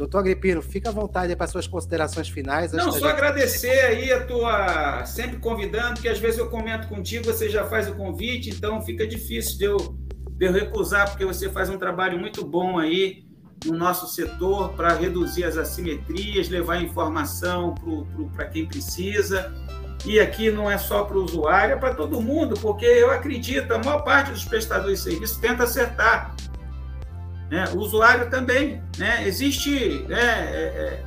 [0.00, 2.72] Doutor Agripino, fica à vontade para suas considerações finais.
[2.72, 3.06] Não, só gente...
[3.06, 5.04] agradecer aí a tua.
[5.04, 9.06] Sempre convidando, que às vezes eu comento contigo, você já faz o convite, então fica
[9.06, 13.24] difícil de eu, de eu recusar, porque você faz um trabalho muito bom aí
[13.66, 17.74] no nosso setor para reduzir as assimetrias, levar informação
[18.34, 19.52] para quem precisa.
[20.06, 23.70] E aqui não é só para o usuário, é para todo mundo, porque eu acredito,
[23.70, 26.34] a maior parte dos prestadores de serviço tenta acertar.
[27.50, 27.64] Né?
[27.74, 28.82] O usuário também.
[28.96, 29.26] Né?
[29.26, 31.04] Existe, né, é, é,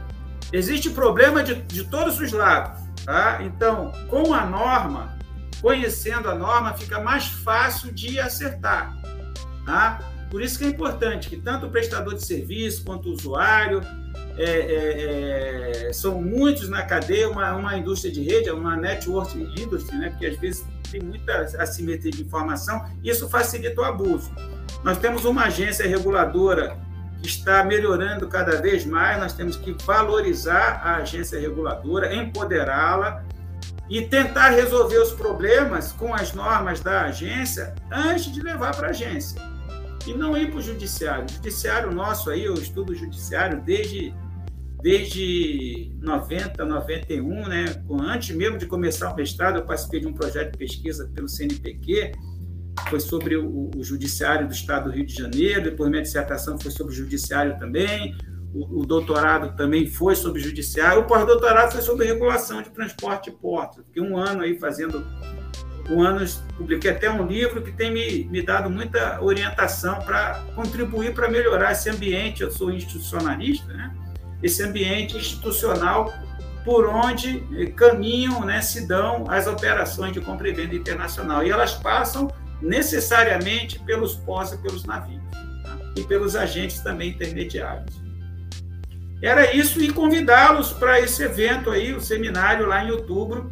[0.52, 2.84] existe problema de, de todos os lados.
[3.06, 3.40] Tá?
[3.44, 5.18] Então, com a norma,
[5.62, 8.96] conhecendo a norma, fica mais fácil de acertar.
[9.66, 10.00] Tá?
[10.30, 13.82] Por isso que é importante que tanto o prestador de serviço quanto o usuário
[14.36, 19.96] é, é, é, são muitos na cadeia, uma, uma indústria de rede, uma network industry,
[19.98, 20.10] né?
[20.10, 24.32] porque às vezes tem muita assimetria de informação, isso facilita o abuso.
[24.84, 26.78] Nós temos uma agência reguladora
[27.22, 33.24] que está melhorando cada vez mais, nós temos que valorizar a agência reguladora, empoderá-la
[33.90, 38.90] e tentar resolver os problemas com as normas da agência antes de levar para a
[38.90, 39.42] agência
[40.06, 41.26] e não ir para o judiciário.
[41.26, 44.14] O judiciário nosso aí, eu estudo judiciário desde,
[44.82, 47.66] desde 90, 91, né?
[48.02, 52.12] Antes mesmo de começar o mestrado, eu participei de um projeto de pesquisa pelo CNPq,
[52.90, 56.72] foi sobre o, o judiciário do Estado do Rio de Janeiro, depois minha dissertação foi
[56.72, 58.16] sobre o judiciário também,
[58.54, 63.30] o, o doutorado também foi sobre o judiciário, o pós-doutorado foi sobre regulação de transporte
[63.30, 63.84] e portos.
[63.86, 65.06] Fiquei um ano aí fazendo
[65.90, 66.26] um ano
[66.58, 71.74] publiquei até um livro que tem me, me dado muita orientação para contribuir para melhorar
[71.74, 72.42] esse ambiente.
[72.42, 73.94] Eu sou institucionalista, né?
[74.42, 76.14] esse ambiente institucional
[76.64, 77.40] por onde
[77.76, 81.46] caminham, né, se dão as operações de compra e venda internacional.
[81.46, 82.32] E elas passam
[82.62, 85.22] necessariamente pelos portos e pelos navios,
[85.64, 85.78] tá?
[85.98, 88.02] e pelos agentes também intermediários.
[89.22, 93.52] Era isso e convidá-los para esse evento aí, o seminário lá em outubro,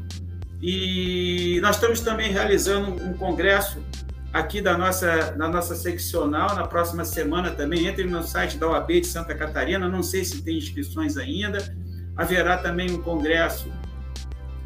[0.62, 3.82] e nós estamos também realizando um congresso
[4.34, 7.88] aqui da nossa, da nossa seccional na próxima semana também.
[7.88, 11.76] Entre no site da OAB de Santa Catarina, não sei se tem inscrições ainda.
[12.16, 13.72] Haverá também um congresso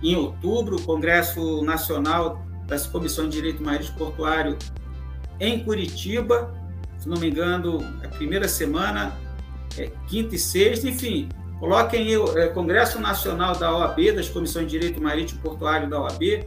[0.04, 4.58] em outubro, o Congresso Nacional das Comissões de Direito Marítimo Portuário
[5.40, 6.54] em Curitiba,
[6.98, 9.14] se não me engano, a primeira semana,
[9.78, 11.30] é, quinta e sexta, enfim,
[11.60, 16.46] Coloquem o é, Congresso Nacional da OAB, das Comissões de Direito Marítimo Portuário da OAB,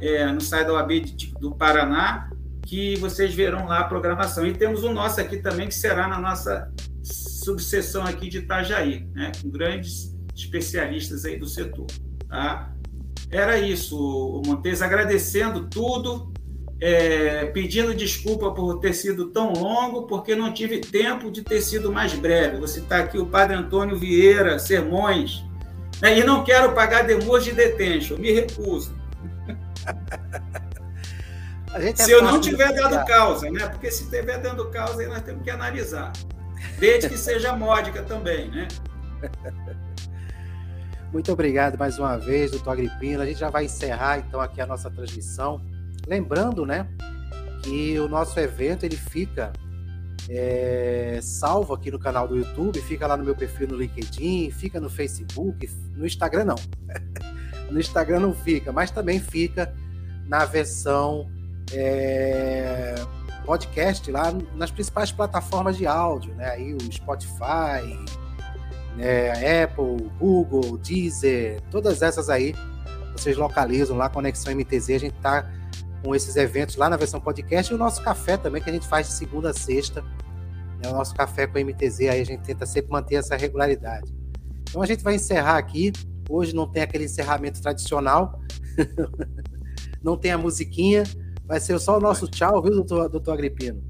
[0.00, 2.28] é, no site da OAB de, do Paraná,
[2.66, 4.46] que vocês verão lá a programação.
[4.46, 6.70] E temos o nosso aqui também, que será na nossa
[7.02, 11.86] subseção aqui de Itajaí, né, com grandes especialistas aí do setor.
[12.28, 12.72] Tá?
[13.30, 16.32] Era isso, Montes, agradecendo tudo,
[16.80, 21.92] é, pedindo desculpa por ter sido tão longo, porque não tive tempo de ter sido
[21.92, 22.56] mais breve.
[22.56, 25.44] Vou citar aqui o Padre Antônio Vieira, Sermões.
[26.00, 26.18] Né?
[26.18, 28.96] E não quero pagar demor de detention, me recuso.
[31.74, 33.66] É se eu não tiver dado causa, né?
[33.68, 36.12] Porque se tiver dando causa, aí nós temos que analisar.
[36.78, 38.68] Desde que seja módica também, né?
[41.12, 43.22] Muito obrigado mais uma vez, doutor Agripino.
[43.22, 45.60] A gente já vai encerrar então aqui a nossa transmissão.
[46.06, 46.86] Lembrando, né,
[47.62, 49.52] que o nosso evento ele fica
[50.28, 54.78] é, salvo aqui no canal do YouTube, fica lá no meu perfil no LinkedIn, fica
[54.78, 56.56] no Facebook, no Instagram não.
[57.70, 59.74] no Instagram não fica, mas também fica
[60.26, 61.30] na versão
[61.72, 62.94] é,
[63.46, 66.50] podcast lá nas principais plataformas de áudio, né?
[66.50, 67.98] Aí o Spotify,
[68.98, 69.62] né?
[69.62, 72.54] Apple, Google, Deezer, todas essas aí
[73.12, 75.50] vocês localizam lá, Conexão MTZ, a gente tá
[76.04, 78.86] com esses eventos lá na versão podcast e o nosso café também, que a gente
[78.86, 80.02] faz de segunda a sexta.
[80.02, 80.88] Né?
[80.88, 84.14] O nosso café com MTZ, aí a gente tenta sempre manter essa regularidade.
[84.62, 85.92] Então a gente vai encerrar aqui.
[86.30, 88.38] Hoje não tem aquele encerramento tradicional,
[90.02, 91.04] não tem a musiquinha,
[91.46, 93.82] vai ser só o nosso tchau, viu, doutor, doutor Agripino?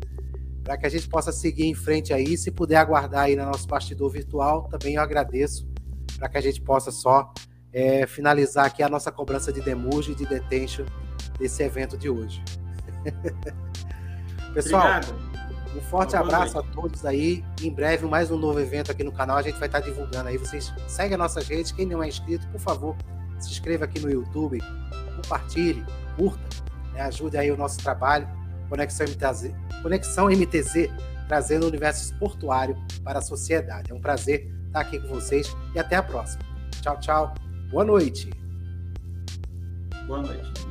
[0.68, 2.36] Para que a gente possa seguir em frente aí.
[2.36, 5.66] Se puder aguardar aí no nosso bastidor virtual, também eu agradeço,
[6.18, 7.32] para que a gente possa só
[7.72, 10.84] é, finalizar aqui a nossa cobrança de demurge e de detention
[11.38, 12.44] desse evento de hoje.
[14.52, 15.14] Pessoal, Obrigado.
[15.74, 16.68] um forte Boa abraço noite.
[16.68, 17.42] a todos aí.
[17.62, 19.38] Em breve, mais um novo evento aqui no canal.
[19.38, 20.36] A gente vai estar divulgando aí.
[20.36, 21.72] Vocês seguem as nossas redes.
[21.72, 22.94] Quem não é inscrito, por favor,
[23.38, 24.60] se inscreva aqui no YouTube,
[25.16, 25.82] compartilhe,
[26.14, 26.46] curta,
[26.92, 27.00] né?
[27.00, 28.37] ajude aí o nosso trabalho.
[28.68, 30.90] Conexão MTZ, Conexão MTZ
[31.28, 33.92] trazendo o universo portuário para a sociedade.
[33.92, 36.42] É um prazer estar aqui com vocês e até a próxima.
[36.80, 37.34] Tchau, tchau.
[37.70, 38.30] Boa noite.
[40.06, 40.68] Boa noite.